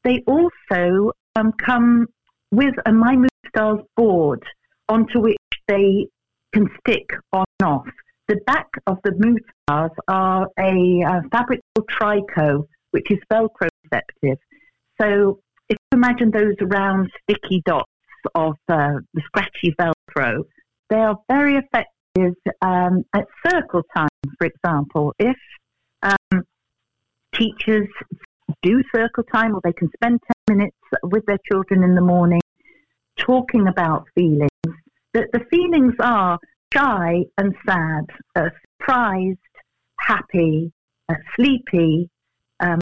They 0.05 0.23
also 0.27 1.12
um, 1.37 1.53
come 1.64 2.07
with 2.51 2.75
a 2.87 2.92
My 2.92 3.16
Mood 3.16 3.29
Stars 3.49 3.81
board 3.96 4.42
onto 4.88 5.20
which 5.20 5.37
they 5.68 6.07
can 6.53 6.68
stick 6.81 7.07
on 7.33 7.44
and 7.61 7.68
off. 7.68 7.87
The 8.29 8.37
back 8.46 8.68
of 8.87 8.99
the 9.05 9.12
mood 9.18 9.42
stars 9.68 9.90
are 10.09 10.46
a 10.59 11.23
fabric 11.31 11.61
called 11.75 11.88
Trico, 11.90 12.66
which 12.92 13.11
is 13.11 13.18
Velcro 13.33 13.68
effective. 13.85 14.38
So 15.01 15.40
if 15.68 15.77
you 15.92 15.96
imagine 15.96 16.31
those 16.31 16.55
round 16.61 17.11
sticky 17.23 17.62
dots 17.64 17.90
of 18.35 18.55
uh, 18.68 18.92
the 19.14 19.23
scratchy 19.27 19.75
Velcro, 19.81 20.44
they 20.90 20.96
are 20.96 21.16
very 21.29 21.57
effective 21.57 21.99
is 22.16 22.35
um, 22.62 23.05
at 23.14 23.27
circle 23.49 23.83
time, 23.96 24.09
for 24.38 24.46
example, 24.46 25.14
if 25.18 25.37
um, 26.03 26.44
teachers 27.35 27.88
do 28.62 28.83
circle 28.94 29.25
time 29.33 29.55
or 29.55 29.61
they 29.62 29.73
can 29.73 29.88
spend 29.94 30.20
10 30.49 30.57
minutes 30.57 30.77
with 31.05 31.25
their 31.27 31.38
children 31.51 31.83
in 31.83 31.94
the 31.94 32.01
morning 32.01 32.40
talking 33.16 33.68
about 33.68 34.07
feelings, 34.14 34.51
the, 35.12 35.27
the 35.33 35.40
feelings 35.51 35.94
are 36.01 36.38
shy 36.75 37.25
and 37.38 37.55
sad, 37.66 38.07
uh, 38.37 38.49
surprised, 38.79 39.38
happy, 39.99 40.73
uh, 41.09 41.14
sleepy, 41.37 42.09
um, 42.61 42.81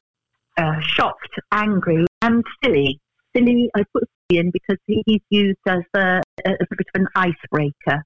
uh, 0.57 0.81
shocked, 0.81 1.39
angry, 1.53 2.05
and 2.23 2.45
silly. 2.63 3.01
Silly, 3.37 3.71
I 3.77 3.85
put 3.93 4.05
silly 4.31 4.41
in 4.41 4.51
because 4.51 4.79
he's 4.87 5.21
used 5.31 5.59
as 5.67 5.83
a, 5.95 6.21
as 6.45 6.57
a 6.61 6.77
bit 6.77 6.87
of 6.95 7.01
an 7.01 7.07
icebreaker 7.15 8.03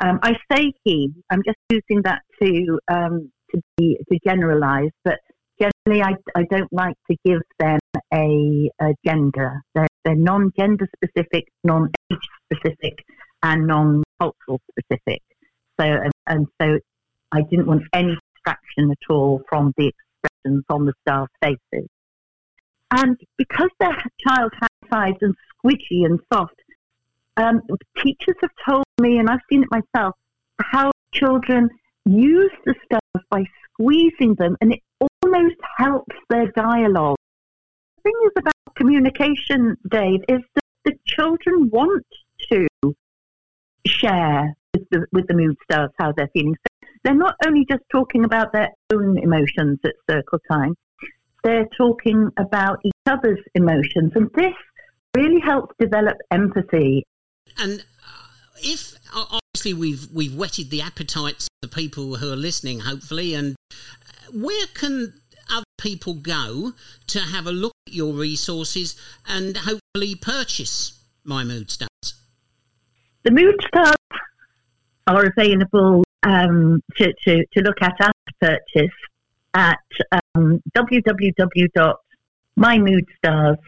um, 0.00 0.18
I 0.22 0.34
say 0.50 0.72
he. 0.82 1.12
I'm 1.30 1.42
just 1.44 1.58
using 1.70 2.02
that 2.02 2.22
to 2.42 2.78
um, 2.88 3.30
to 3.54 3.60
be 3.76 3.98
to 4.10 4.18
generalise, 4.26 4.90
but 5.04 5.18
generally, 5.60 6.02
I, 6.02 6.14
I 6.38 6.44
don't 6.50 6.72
like 6.72 6.96
to 7.10 7.16
give 7.24 7.40
them 7.58 7.78
a, 8.12 8.70
a 8.80 8.94
gender. 9.06 9.62
They're, 9.74 9.86
they're 10.04 10.16
non-gender 10.16 10.88
specific, 10.96 11.48
non-age 11.62 12.18
specific, 12.50 13.04
and 13.42 13.66
non-cultural 13.66 14.60
specific. 14.70 15.22
So 15.78 15.86
and, 15.86 16.12
and 16.26 16.46
so, 16.60 16.78
I 17.32 17.42
didn't 17.42 17.66
want 17.66 17.82
any 17.92 18.16
distraction 18.34 18.90
at 18.90 19.10
all 19.10 19.42
from 19.48 19.72
the 19.76 19.92
expressions 19.92 20.64
on 20.68 20.86
the 20.86 20.92
staff 21.02 21.28
faces. 21.42 21.88
And 22.90 23.16
because 23.36 23.70
they're 23.80 24.02
child 24.26 24.52
sized 24.90 25.16
and 25.20 25.34
squishy 25.64 26.04
and 26.04 26.20
soft, 26.32 26.54
um, 27.36 27.60
teachers 27.96 28.36
have 28.40 28.50
told 28.68 28.83
me, 29.00 29.18
and 29.18 29.28
I've 29.28 29.40
seen 29.50 29.62
it 29.62 29.68
myself, 29.70 30.14
how 30.60 30.92
children 31.12 31.68
use 32.04 32.52
the 32.64 32.74
stars 32.84 33.24
by 33.30 33.44
squeezing 33.72 34.34
them, 34.34 34.56
and 34.60 34.72
it 34.72 34.80
almost 35.22 35.56
helps 35.76 36.16
their 36.28 36.50
dialogue. 36.52 37.16
The 37.96 38.02
thing 38.02 38.14
is 38.24 38.32
about 38.36 38.54
communication, 38.76 39.76
Dave, 39.88 40.20
is 40.28 40.40
that 40.54 40.62
the 40.84 40.92
children 41.06 41.70
want 41.70 42.04
to 42.50 42.66
share 43.86 44.54
with 44.74 44.88
the, 44.90 45.06
with 45.12 45.26
the 45.28 45.34
mood 45.34 45.56
stars 45.64 45.90
how 45.98 46.12
they're 46.12 46.30
feeling. 46.32 46.54
So 46.54 46.88
they're 47.02 47.14
not 47.14 47.36
only 47.46 47.66
just 47.70 47.82
talking 47.90 48.24
about 48.24 48.52
their 48.52 48.70
own 48.92 49.18
emotions 49.18 49.78
at 49.84 49.92
circle 50.08 50.38
time, 50.50 50.74
they're 51.42 51.68
talking 51.76 52.30
about 52.38 52.78
each 52.84 52.92
other's 53.06 53.40
emotions. 53.54 54.12
And 54.14 54.30
this 54.34 54.54
really 55.14 55.40
helps 55.40 55.74
develop 55.78 56.16
empathy 56.30 57.04
and 57.58 57.84
if 58.62 58.94
obviously 59.14 59.74
we've 59.74 60.08
we've 60.12 60.34
whetted 60.34 60.70
the 60.70 60.80
appetites 60.80 61.46
of 61.62 61.70
the 61.70 61.74
people 61.74 62.16
who 62.16 62.32
are 62.32 62.36
listening, 62.36 62.80
hopefully, 62.80 63.34
and 63.34 63.54
where 64.32 64.66
can 64.74 65.12
other 65.50 65.64
people 65.78 66.14
go 66.14 66.72
to 67.06 67.20
have 67.20 67.46
a 67.46 67.52
look 67.52 67.74
at 67.86 67.94
your 67.94 68.14
resources 68.14 68.96
and 69.26 69.58
hopefully 69.58 70.14
purchase 70.14 70.98
my 71.24 71.44
mood 71.44 71.70
stars? 71.70 72.14
The 73.22 73.30
mood 73.30 73.60
stars 73.66 73.96
are 75.06 75.26
available 75.26 76.02
um, 76.22 76.82
to, 76.96 77.12
to, 77.24 77.44
to 77.52 77.60
look 77.62 77.82
at 77.82 77.94
and 78.00 78.14
purchase 78.40 78.90
at 79.54 79.78
um, 80.34 80.62
www.mymoodstars.com 80.76 83.58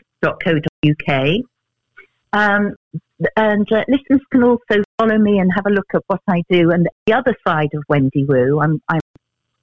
Um, 2.33 2.75
and 3.37 3.70
uh, 3.72 3.85
listeners 3.88 4.20
can 4.31 4.42
also 4.42 4.83
follow 4.98 5.18
me 5.18 5.38
and 5.38 5.50
have 5.55 5.66
a 5.66 5.70
look 5.70 5.87
at 5.94 6.02
what 6.07 6.20
I 6.29 6.42
do. 6.50 6.70
And 6.70 6.88
the 7.07 7.14
other 7.14 7.35
side 7.46 7.70
of 7.74 7.83
Wendy 7.88 8.24
Woo, 8.24 8.61
I'm 8.61 8.81
I'm 8.88 9.00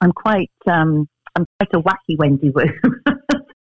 I'm 0.02 0.12
quite 0.12 0.52
um, 0.68 1.08
I'm 1.36 1.46
quite 1.60 1.74
a 1.74 1.82
wacky 1.82 2.18
Wendy 2.18 2.50
Woo. 2.50 2.64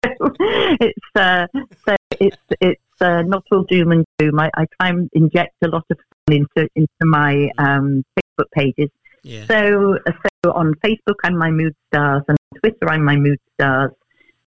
so 0.05 0.35
it's 0.81 1.17
uh, 1.17 1.47
so 1.87 1.97
it's 2.21 2.37
it's 2.61 2.83
uh, 3.01 3.23
not 3.23 3.45
all 3.51 3.65
doom 3.65 3.93
and 3.93 4.05
gloom. 4.19 4.39
I, 4.41 4.51
I, 4.55 4.67
try 4.81 4.91
and 4.91 5.09
inject 5.13 5.55
a 5.63 5.69
lot 5.69 5.85
of 5.91 5.99
fun 6.27 6.37
into 6.37 6.69
into 6.75 6.89
my 7.03 7.51
um, 7.59 8.05
Facebook 8.17 8.51
pages. 8.53 8.91
Yeah. 9.23 9.47
So 9.47 9.99
so 10.07 10.53
on 10.53 10.75
Facebook 10.85 11.17
I'm 11.25 11.37
my 11.37 11.51
mood 11.51 11.75
stars, 11.89 12.23
and 12.29 12.37
on 12.55 12.61
Twitter 12.61 12.91
I'm 12.91 13.05
my 13.05 13.17
mood 13.17 13.39
stars. 13.55 13.93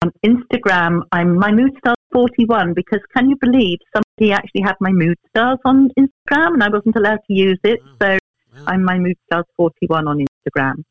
On 0.02 0.10
Instagram 0.24 1.02
I'm 1.12 1.36
my 1.36 1.52
mood 1.52 1.72
stars 1.76 1.94
41 2.14 2.72
because 2.72 3.00
can 3.14 3.28
you 3.28 3.36
believe 3.38 3.78
somebody 3.94 4.32
actually 4.32 4.62
had 4.62 4.76
my 4.80 4.90
mood 4.92 5.18
stars 5.28 5.58
on 5.66 5.90
Instagram 5.98 6.54
and 6.54 6.62
I 6.62 6.70
wasn't 6.70 6.96
allowed 6.96 7.18
to 7.26 7.34
use 7.34 7.58
it. 7.64 7.80
Wow. 7.84 7.96
So 8.00 8.18
wow. 8.54 8.64
I'm 8.66 8.82
my 8.82 8.98
mood 8.98 9.18
stars 9.26 9.44
41 9.58 10.08
on 10.08 10.24
Instagram. 10.24 10.84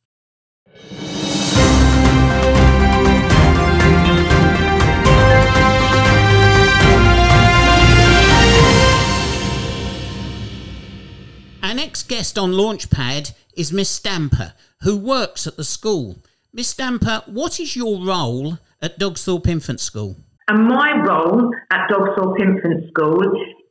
Our 11.64 11.74
next 11.74 12.04
guest 12.04 12.38
on 12.38 12.52
Launchpad 12.52 13.34
is 13.56 13.74
Miss 13.74 13.90
Stamper, 13.90 14.54
who 14.84 14.96
works 14.96 15.48
at 15.48 15.58
the 15.58 15.64
school. 15.64 16.18
Miss 16.54 16.68
Stamper, 16.68 17.24
what 17.26 17.60
is 17.60 17.76
your 17.76 18.06
role 18.06 18.60
at 18.82 19.00
Dogsthorpe 19.00 19.48
Infant 19.48 19.80
School? 19.80 20.16
And 20.48 20.68
my 20.68 21.04
role 21.06 21.52
at 21.72 21.90
Dogsthorpe 21.90 22.40
Infant 22.42 22.90
School 22.90 23.22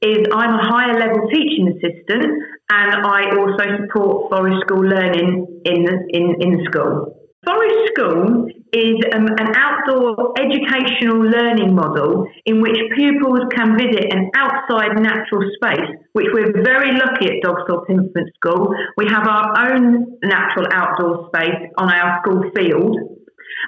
is 0.01 0.19
I'm 0.33 0.55
a 0.55 0.65
higher 0.65 0.99
level 0.99 1.29
teaching 1.29 1.69
assistant 1.69 2.25
and 2.71 3.07
I 3.07 3.35
also 3.37 3.65
support 3.83 4.31
Forest 4.31 4.63
School 4.67 4.85
learning 4.85 5.63
in 5.65 5.85
the, 5.85 5.95
in, 6.11 6.37
in 6.41 6.65
school. 6.71 7.15
Forest 7.45 7.91
School 7.95 8.47
is 8.73 8.97
um, 9.15 9.27
an 9.41 9.57
outdoor 9.57 10.35
educational 10.39 11.19
learning 11.25 11.75
model 11.75 12.27
in 12.45 12.61
which 12.61 12.77
pupils 12.95 13.41
can 13.57 13.77
visit 13.79 14.13
an 14.13 14.31
outside 14.37 15.01
natural 15.01 15.51
space, 15.57 15.89
which 16.13 16.27
we're 16.35 16.53
very 16.63 16.93
lucky 16.93 17.27
at 17.27 17.43
Dogsthorpe 17.43 17.89
Infant 17.89 18.29
School. 18.37 18.69
We 18.99 19.07
have 19.09 19.27
our 19.27 19.73
own 19.73 20.19
natural 20.23 20.67
outdoor 20.71 21.31
space 21.35 21.73
on 21.79 21.91
our 21.91 22.21
school 22.21 22.43
field 22.55 23.18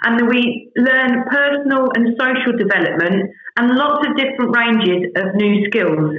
and 0.05 0.29
we 0.29 0.71
learn 0.77 1.25
personal 1.31 1.89
and 1.95 2.17
social 2.19 2.57
development 2.57 3.31
and 3.57 3.77
lots 3.77 4.07
of 4.07 4.17
different 4.17 4.57
ranges 4.57 5.11
of 5.17 5.35
new 5.35 5.67
skills. 5.67 6.17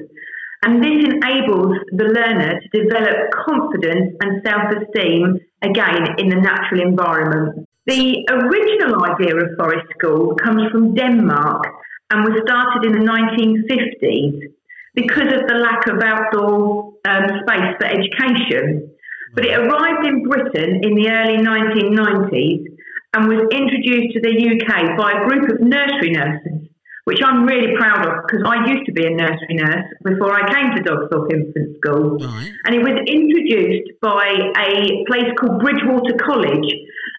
And 0.63 0.83
this 0.83 1.09
enables 1.09 1.73
the 1.91 2.05
learner 2.05 2.61
to 2.61 2.83
develop 2.83 3.31
confidence 3.33 4.15
and 4.21 4.41
self 4.45 4.69
esteem 4.77 5.39
again 5.61 6.19
in 6.19 6.29
the 6.29 6.35
natural 6.35 6.81
environment. 6.81 7.67
The 7.87 8.27
original 8.29 9.03
idea 9.03 9.35
of 9.35 9.57
Forest 9.57 9.87
School 9.97 10.35
comes 10.35 10.71
from 10.71 10.93
Denmark 10.93 11.63
and 12.11 12.23
was 12.23 12.39
started 12.45 12.85
in 12.85 12.91
the 12.91 13.05
1950s 13.09 14.53
because 14.93 15.33
of 15.33 15.47
the 15.47 15.55
lack 15.55 15.87
of 15.87 15.99
outdoor 16.03 16.93
um, 17.07 17.25
space 17.41 17.73
for 17.79 17.85
education. 17.87 18.91
But 19.33 19.45
it 19.45 19.57
arrived 19.57 20.05
in 20.05 20.23
Britain 20.23 20.81
in 20.83 20.93
the 20.93 21.09
early 21.09 21.37
1990s 21.37 22.70
and 23.13 23.27
was 23.27 23.43
introduced 23.51 24.13
to 24.15 24.21
the 24.21 24.31
UK 24.31 24.97
by 24.97 25.11
a 25.11 25.25
group 25.27 25.51
of 25.51 25.59
nursery 25.59 26.11
nurses, 26.11 26.69
which 27.03 27.19
I'm 27.23 27.45
really 27.45 27.75
proud 27.75 28.07
of 28.07 28.23
because 28.25 28.43
I 28.45 28.71
used 28.71 28.85
to 28.85 28.93
be 28.93 29.05
a 29.05 29.11
nursery 29.11 29.59
nurse 29.59 29.85
before 30.03 30.31
I 30.31 30.47
came 30.53 30.71
to 30.75 30.81
Dogsthorpe 30.83 31.31
Infant 31.31 31.75
School. 31.83 32.17
Right. 32.19 32.51
And 32.65 32.75
it 32.75 32.83
was 32.83 32.95
introduced 33.07 33.99
by 34.01 34.31
a 34.55 35.03
place 35.11 35.27
called 35.39 35.59
Bridgewater 35.59 36.15
College 36.23 36.71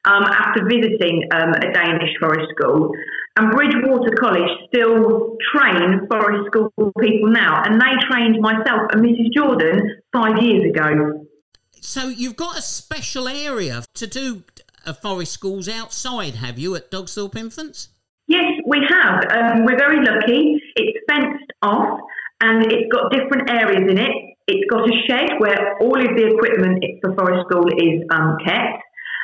um, 0.04 0.24
after 0.24 0.64
visiting 0.64 1.28
um, 1.32 1.52
a 1.60 1.72
Danish 1.72 2.16
forest 2.20 2.48
school. 2.56 2.90
And 3.36 3.50
Bridgewater 3.50 4.14
College 4.18 4.48
still 4.68 5.36
train 5.52 6.06
forest 6.08 6.48
school 6.48 6.72
people 7.00 7.30
now. 7.30 7.62
And 7.64 7.80
they 7.80 7.92
trained 8.08 8.40
myself 8.40 8.92
and 8.92 9.04
Mrs. 9.04 9.32
Jordan 9.34 10.00
five 10.12 10.42
years 10.42 10.70
ago. 10.70 11.26
So 11.80 12.08
you've 12.08 12.36
got 12.36 12.56
a 12.56 12.62
special 12.62 13.26
area 13.26 13.82
to 13.94 14.06
do 14.06 14.44
of 14.86 14.98
forest 14.98 15.32
schools 15.32 15.68
outside, 15.68 16.36
have 16.36 16.58
you, 16.58 16.74
at 16.74 16.90
Dogsthorpe 16.90 17.36
Infants? 17.36 17.88
Yes, 18.26 18.52
we 18.66 18.78
have. 18.88 19.24
Um, 19.30 19.64
we're 19.64 19.78
very 19.78 20.04
lucky. 20.04 20.60
It's 20.76 20.98
fenced 21.08 21.52
off 21.60 22.00
and 22.40 22.64
it's 22.70 22.90
got 22.92 23.12
different 23.12 23.50
areas 23.50 23.90
in 23.90 23.98
it. 23.98 24.12
It's 24.48 24.68
got 24.70 24.88
a 24.88 24.92
shed 25.06 25.38
where 25.38 25.78
all 25.80 25.98
of 25.98 26.16
the 26.16 26.26
equipment 26.34 26.84
for 27.00 27.14
forest 27.14 27.46
school 27.48 27.68
is 27.68 28.02
um, 28.10 28.36
kept. 28.44 28.82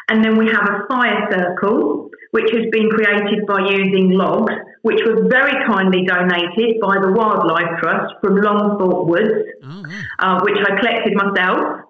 And 0.09 0.25
then 0.25 0.39
we 0.39 0.47
have 0.47 0.65
a 0.65 0.87
fire 0.89 1.29
circle, 1.31 2.11
which 2.31 2.51
has 2.53 2.65
been 2.71 2.89
created 2.89 3.47
by 3.47 3.61
using 3.69 4.13
logs, 4.13 4.55
which 4.83 5.01
were 5.05 5.29
very 5.29 5.53
kindly 5.67 6.05
donated 6.07 6.81
by 6.81 6.97
the 7.01 7.13
Wildlife 7.13 7.81
Trust 7.81 8.15
from 8.23 8.37
Longthorpe 8.37 9.07
Woods, 9.07 9.45
oh, 9.65 9.83
uh, 10.21 10.41
which 10.43 10.57
I 10.57 10.79
collected 10.79 11.15
myself. 11.15 11.88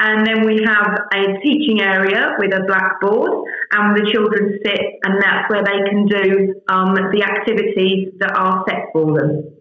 And 0.00 0.24
then 0.24 0.46
we 0.46 0.62
have 0.64 0.94
a 1.12 1.22
teaching 1.42 1.82
area 1.82 2.38
with 2.38 2.54
a 2.54 2.62
blackboard, 2.70 3.50
and 3.72 3.96
the 3.98 4.06
children 4.14 4.58
sit, 4.64 4.80
and 5.02 5.20
that's 5.20 5.50
where 5.50 5.64
they 5.66 5.82
can 5.90 6.06
do 6.06 6.54
um, 6.70 6.94
the 6.94 7.26
activities 7.26 8.14
that 8.20 8.30
are 8.36 8.64
set 8.68 8.94
for 8.94 9.18
them. 9.18 9.58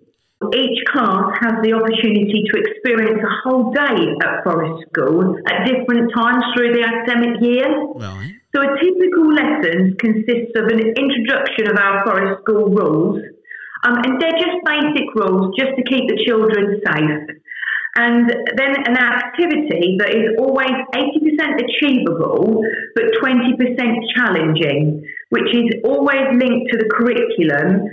Each 0.54 0.78
class 0.94 1.34
has 1.42 1.66
the 1.66 1.74
opportunity 1.74 2.46
to 2.46 2.62
experience 2.62 3.18
a 3.18 3.34
whole 3.42 3.74
day 3.74 4.14
at 4.22 4.46
Forest 4.46 4.86
School 4.94 5.42
at 5.50 5.66
different 5.66 6.14
times 6.14 6.46
through 6.54 6.78
the 6.78 6.86
academic 6.86 7.42
year. 7.42 7.74
Right. 7.98 8.38
So 8.54 8.62
a 8.62 8.78
typical 8.78 9.34
lesson 9.34 9.98
consists 9.98 10.54
of 10.54 10.70
an 10.70 10.94
introduction 10.94 11.66
of 11.66 11.82
our 11.82 12.06
Forest 12.06 12.46
School 12.46 12.70
rules, 12.70 13.26
um, 13.90 13.98
and 14.06 14.22
they're 14.22 14.38
just 14.38 14.62
basic 14.62 15.10
rules 15.18 15.58
just 15.58 15.74
to 15.74 15.82
keep 15.82 16.06
the 16.06 16.22
children 16.22 16.78
safe 16.86 17.42
and 17.98 18.30
then 18.30 18.76
an 18.86 18.96
activity 18.96 19.98
that 19.98 20.14
is 20.14 20.38
always 20.38 20.70
80% 20.94 21.58
achievable 21.66 22.62
but 22.94 23.06
20% 23.20 23.58
challenging, 24.16 25.04
which 25.30 25.50
is 25.54 25.82
always 25.84 26.30
linked 26.32 26.72
to 26.72 26.78
the 26.78 26.90
curriculum. 26.94 27.90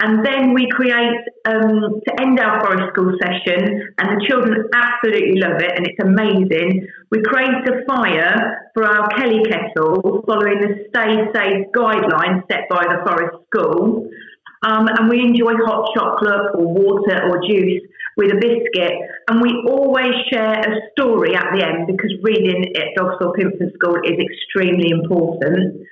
And 0.00 0.24
then 0.24 0.54
we 0.54 0.66
create, 0.70 1.20
um, 1.46 2.00
to 2.08 2.20
end 2.20 2.40
our 2.40 2.64
forest 2.64 2.92
school 2.92 3.12
session, 3.22 3.92
and 3.98 4.08
the 4.08 4.26
children 4.26 4.64
absolutely 4.74 5.38
love 5.38 5.60
it, 5.60 5.72
and 5.76 5.86
it's 5.86 6.02
amazing. 6.02 6.88
We 7.10 7.22
create 7.22 7.62
a 7.68 7.84
fire 7.86 8.70
for 8.74 8.84
our 8.84 9.06
Kelly 9.10 9.44
kettle 9.44 10.24
following 10.26 10.60
the 10.60 10.88
Stay 10.88 11.28
Safe 11.36 11.66
guidelines 11.76 12.42
set 12.50 12.68
by 12.70 12.82
the 12.88 13.04
forest 13.06 13.36
school. 13.52 14.08
Um, 14.64 14.88
and 14.88 15.08
we 15.08 15.20
enjoy 15.20 15.54
hot 15.66 15.90
chocolate 15.94 16.54
or 16.54 16.66
water 16.66 17.28
or 17.28 17.42
juice 17.46 17.82
with 18.16 18.30
a 18.32 18.36
biscuit. 18.36 18.92
And 19.28 19.40
we 19.40 19.50
always 19.68 20.14
share 20.30 20.60
a 20.60 20.80
story 20.92 21.34
at 21.34 21.52
the 21.54 21.64
end 21.64 21.86
because 21.86 22.12
reading 22.22 22.74
at 22.76 22.94
Dogsthorpe 22.96 23.40
Infant 23.40 23.72
School 23.74 23.96
is 24.04 24.18
extremely 24.18 24.90
important. 24.90 25.86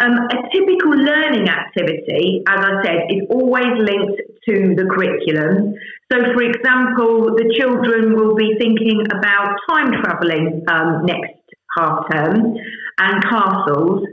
Um, 0.00 0.16
a 0.32 0.36
typical 0.50 0.96
learning 0.96 1.46
activity, 1.48 2.42
as 2.48 2.58
I 2.58 2.82
said, 2.82 2.98
is 3.10 3.22
always 3.28 3.68
linked 3.76 4.22
to 4.48 4.74
the 4.74 4.88
curriculum. 4.88 5.74
So, 6.10 6.16
for 6.32 6.42
example, 6.42 7.36
the 7.36 7.52
children 7.60 8.16
will 8.16 8.34
be 8.34 8.56
thinking 8.58 9.04
about 9.12 9.56
time 9.68 9.92
travelling 10.00 10.64
um, 10.68 11.04
next 11.04 11.36
half 11.76 12.08
term 12.10 12.56
and 12.98 13.22
castles. 13.24 14.06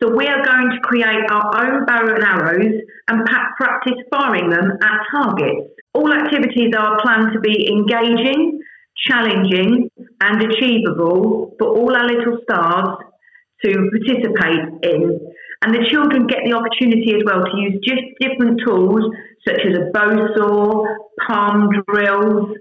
So 0.00 0.14
we 0.14 0.28
are 0.28 0.44
going 0.44 0.70
to 0.70 0.78
create 0.84 1.26
our 1.28 1.58
own 1.58 1.84
bow 1.84 2.06
and 2.06 2.22
arrows 2.22 2.82
and 3.08 3.26
practice 3.56 3.98
firing 4.12 4.48
them 4.48 4.78
at 4.80 5.00
targets. 5.10 5.74
All 5.92 6.12
activities 6.12 6.72
are 6.78 7.00
planned 7.02 7.32
to 7.32 7.40
be 7.40 7.66
engaging, 7.68 8.60
challenging, 9.08 9.90
and 10.20 10.42
achievable 10.42 11.56
for 11.58 11.68
all 11.68 11.96
our 11.96 12.06
little 12.06 12.38
stars 12.44 12.98
to 13.64 13.90
participate 13.90 14.68
in. 14.84 15.18
And 15.62 15.74
the 15.74 15.84
children 15.90 16.28
get 16.28 16.44
the 16.44 16.52
opportunity 16.54 17.14
as 17.16 17.22
well 17.26 17.42
to 17.42 17.58
use 17.58 17.80
just 17.82 18.02
different 18.20 18.60
tools 18.64 19.02
such 19.48 19.60
as 19.66 19.78
a 19.78 19.90
bow 19.90 20.28
saw, 20.36 20.84
palm 21.26 21.70
drills, 21.88 22.56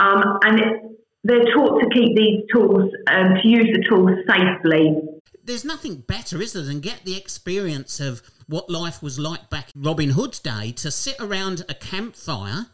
um, 0.00 0.38
and 0.42 0.60
they're 1.22 1.54
taught 1.54 1.80
to 1.80 1.88
keep 1.94 2.16
these 2.16 2.42
tools, 2.52 2.90
um, 3.06 3.34
to 3.40 3.48
use 3.48 3.68
the 3.72 3.84
tools 3.88 4.10
safely 4.26 5.09
there's 5.50 5.64
nothing 5.64 5.96
better, 5.96 6.40
is 6.40 6.52
there, 6.52 6.62
than 6.62 6.78
get 6.78 7.04
the 7.04 7.16
experience 7.16 7.98
of 7.98 8.22
what 8.46 8.70
life 8.70 9.02
was 9.02 9.18
like 9.18 9.50
back 9.50 9.70
in 9.74 9.82
Robin 9.82 10.10
Hood's 10.10 10.38
day 10.38 10.70
to 10.72 10.92
sit 10.92 11.16
around 11.18 11.64
a 11.68 11.74
campfire, 11.74 12.66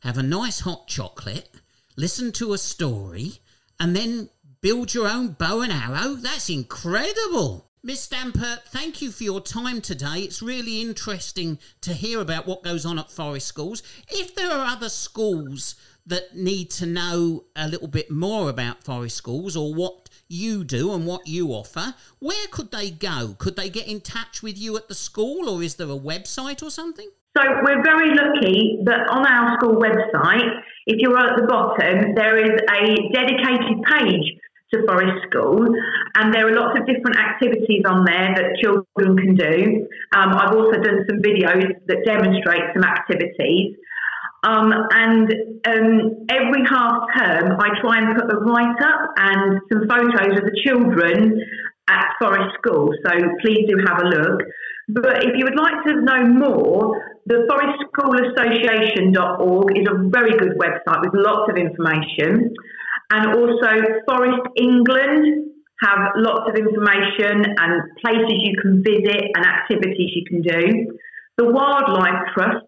have 0.00 0.18
a 0.18 0.22
nice 0.22 0.60
hot 0.60 0.88
chocolate, 0.88 1.48
listen 1.96 2.32
to 2.32 2.52
a 2.52 2.58
story, 2.58 3.38
and 3.78 3.94
then 3.94 4.30
build 4.60 4.94
your 4.94 5.06
own 5.06 5.28
bow 5.28 5.60
and 5.60 5.72
arrow? 5.72 6.14
That's 6.14 6.50
incredible. 6.50 7.70
Miss 7.84 8.00
Stamper, 8.00 8.58
thank 8.66 9.00
you 9.00 9.12
for 9.12 9.22
your 9.22 9.40
time 9.40 9.80
today. 9.80 10.20
It's 10.20 10.42
really 10.42 10.80
interesting 10.80 11.58
to 11.82 11.92
hear 11.92 12.20
about 12.20 12.46
what 12.46 12.64
goes 12.64 12.84
on 12.84 12.98
at 12.98 13.12
Forest 13.12 13.46
Schools. 13.46 13.82
If 14.08 14.34
there 14.34 14.50
are 14.50 14.66
other 14.66 14.88
schools 14.88 15.76
that 16.06 16.34
need 16.34 16.70
to 16.72 16.86
know 16.86 17.44
a 17.54 17.68
little 17.68 17.88
bit 17.88 18.10
more 18.10 18.50
about 18.50 18.82
Forest 18.82 19.16
Schools 19.16 19.56
or 19.56 19.72
what 19.72 20.03
you 20.28 20.64
do 20.64 20.92
and 20.92 21.06
what 21.06 21.26
you 21.26 21.48
offer, 21.48 21.94
where 22.18 22.46
could 22.50 22.70
they 22.70 22.90
go? 22.90 23.34
Could 23.38 23.56
they 23.56 23.68
get 23.68 23.86
in 23.88 24.00
touch 24.00 24.42
with 24.42 24.58
you 24.58 24.76
at 24.76 24.88
the 24.88 24.94
school 24.94 25.48
or 25.48 25.62
is 25.62 25.76
there 25.76 25.90
a 25.90 25.98
website 25.98 26.62
or 26.62 26.70
something? 26.70 27.08
So 27.36 27.42
we're 27.64 27.82
very 27.82 28.14
lucky 28.14 28.78
that 28.84 29.10
on 29.10 29.26
our 29.26 29.58
school 29.58 29.74
website, 29.74 30.54
if 30.86 30.98
you're 31.00 31.18
at 31.18 31.36
the 31.36 31.46
bottom, 31.48 32.14
there 32.14 32.38
is 32.38 32.60
a 32.70 33.12
dedicated 33.12 33.82
page 33.82 34.38
to 34.72 34.86
Forest 34.86 35.26
School, 35.30 35.66
and 36.14 36.32
there 36.32 36.46
are 36.46 36.54
lots 36.54 36.78
of 36.78 36.86
different 36.86 37.16
activities 37.18 37.82
on 37.86 38.04
there 38.04 38.34
that 38.34 38.56
children 38.62 39.16
can 39.16 39.34
do. 39.34 39.86
Um, 40.14 40.30
I've 40.30 40.54
also 40.54 40.78
done 40.78 41.04
some 41.08 41.18
videos 41.22 41.74
that 41.86 42.04
demonstrate 42.06 42.62
some 42.72 42.84
activities. 42.84 43.76
Um, 44.44 44.72
and 44.92 45.32
um, 45.66 46.26
every 46.28 46.64
half 46.68 47.08
term, 47.16 47.56
I 47.58 47.68
try 47.80 47.96
and 47.96 48.14
put 48.14 48.30
a 48.30 48.36
write 48.44 48.76
up 48.82 49.14
and 49.16 49.60
some 49.72 49.88
photos 49.88 50.38
of 50.38 50.44
the 50.44 50.60
children 50.64 51.40
at 51.88 52.06
Forest 52.20 52.54
School. 52.60 52.90
So 53.06 53.12
please 53.40 53.66
do 53.66 53.80
have 53.86 54.02
a 54.02 54.06
look. 54.06 54.42
But 54.88 55.24
if 55.24 55.32
you 55.36 55.46
would 55.46 55.56
like 55.56 55.82
to 55.86 56.00
know 56.02 56.26
more, 56.26 56.92
the 57.24 57.46
Forest 57.48 57.88
School 57.88 58.12
Association.org 58.20 59.78
is 59.78 59.86
a 59.88 60.08
very 60.10 60.36
good 60.36 60.58
website 60.60 61.00
with 61.00 61.14
lots 61.14 61.50
of 61.50 61.56
information. 61.56 62.52
And 63.12 63.34
also, 63.34 63.70
Forest 64.06 64.44
England 64.56 65.52
have 65.80 66.12
lots 66.16 66.50
of 66.50 66.56
information 66.56 67.44
and 67.56 67.82
places 68.04 68.44
you 68.44 68.60
can 68.60 68.82
visit 68.84 69.24
and 69.34 69.44
activities 69.44 70.10
you 70.14 70.24
can 70.28 70.42
do. 70.42 70.98
The 71.38 71.46
Wildlife 71.50 72.28
Trust 72.34 72.66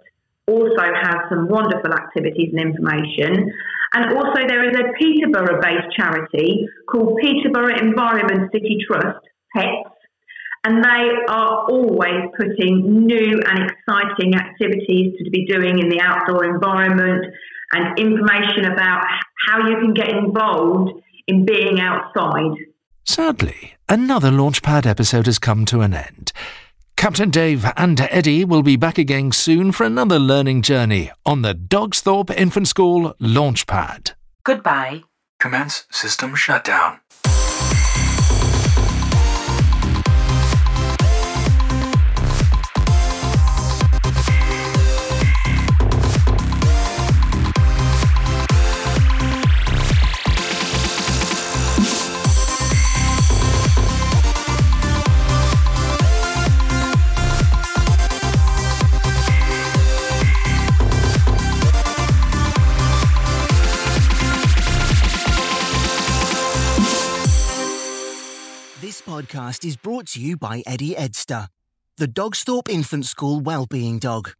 also 0.48 0.82
has 1.02 1.16
some 1.28 1.48
wonderful 1.48 1.92
activities 1.92 2.52
and 2.52 2.60
information. 2.60 3.52
And 3.94 4.16
also, 4.16 4.46
there 4.46 4.68
is 4.68 4.76
a 4.76 4.92
Peterborough 4.98 5.60
based 5.60 5.96
charity 5.96 6.66
called 6.90 7.18
Peterborough 7.20 7.78
Environment 7.78 8.50
City 8.52 8.78
Trust, 8.86 9.24
PECT, 9.56 9.90
and 10.64 10.82
they 10.82 11.10
are 11.28 11.64
always 11.70 12.24
putting 12.36 13.06
new 13.06 13.40
and 13.46 13.70
exciting 13.70 14.34
activities 14.34 15.14
to 15.22 15.30
be 15.30 15.46
doing 15.46 15.78
in 15.78 15.88
the 15.88 16.00
outdoor 16.00 16.44
environment 16.44 17.24
and 17.72 17.98
information 17.98 18.64
about 18.64 19.04
how 19.48 19.68
you 19.68 19.76
can 19.76 19.94
get 19.94 20.10
involved 20.10 20.90
in 21.26 21.44
being 21.44 21.80
outside. 21.80 22.56
Sadly, 23.04 23.74
another 23.88 24.30
Launchpad 24.30 24.86
episode 24.86 25.26
has 25.26 25.38
come 25.38 25.64
to 25.66 25.80
an 25.80 25.94
end. 25.94 26.32
Captain 27.06 27.30
Dave 27.30 27.64
and 27.76 28.00
Eddie 28.00 28.44
will 28.44 28.64
be 28.64 28.74
back 28.74 28.98
again 28.98 29.30
soon 29.30 29.70
for 29.70 29.84
another 29.84 30.18
learning 30.18 30.60
journey 30.60 31.12
on 31.24 31.42
the 31.42 31.54
Dogsthorpe 31.54 32.36
Infant 32.36 32.66
School 32.66 33.14
Launchpad. 33.20 34.14
Goodbye. 34.42 35.04
Commence 35.38 35.86
system 35.88 36.34
shutdown. 36.34 36.98
Podcast 69.16 69.64
is 69.66 69.78
brought 69.78 70.06
to 70.06 70.20
you 70.20 70.36
by 70.36 70.62
Eddie 70.66 70.94
Edster, 70.94 71.48
the 71.96 72.06
Dogsthorpe 72.06 72.68
Infant 72.68 73.06
School 73.06 73.40
Wellbeing 73.40 73.98
Dog. 73.98 74.34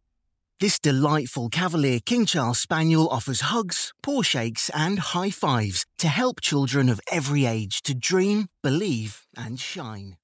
This 0.59 0.77
delightful 0.77 1.49
Cavalier 1.49 1.99
King 1.99 2.27
Charles 2.27 2.59
Spaniel 2.59 3.09
offers 3.09 3.41
hugs, 3.41 3.91
paw 4.03 4.21
shakes, 4.21 4.69
and 4.75 4.99
high 4.99 5.31
fives 5.31 5.83
to 5.97 6.07
help 6.07 6.41
children 6.41 6.89
of 6.89 7.01
every 7.11 7.45
age 7.45 7.81
to 7.83 7.95
dream, 7.95 8.49
believe, 8.61 9.25
and 9.35 9.59
shine. 9.59 10.17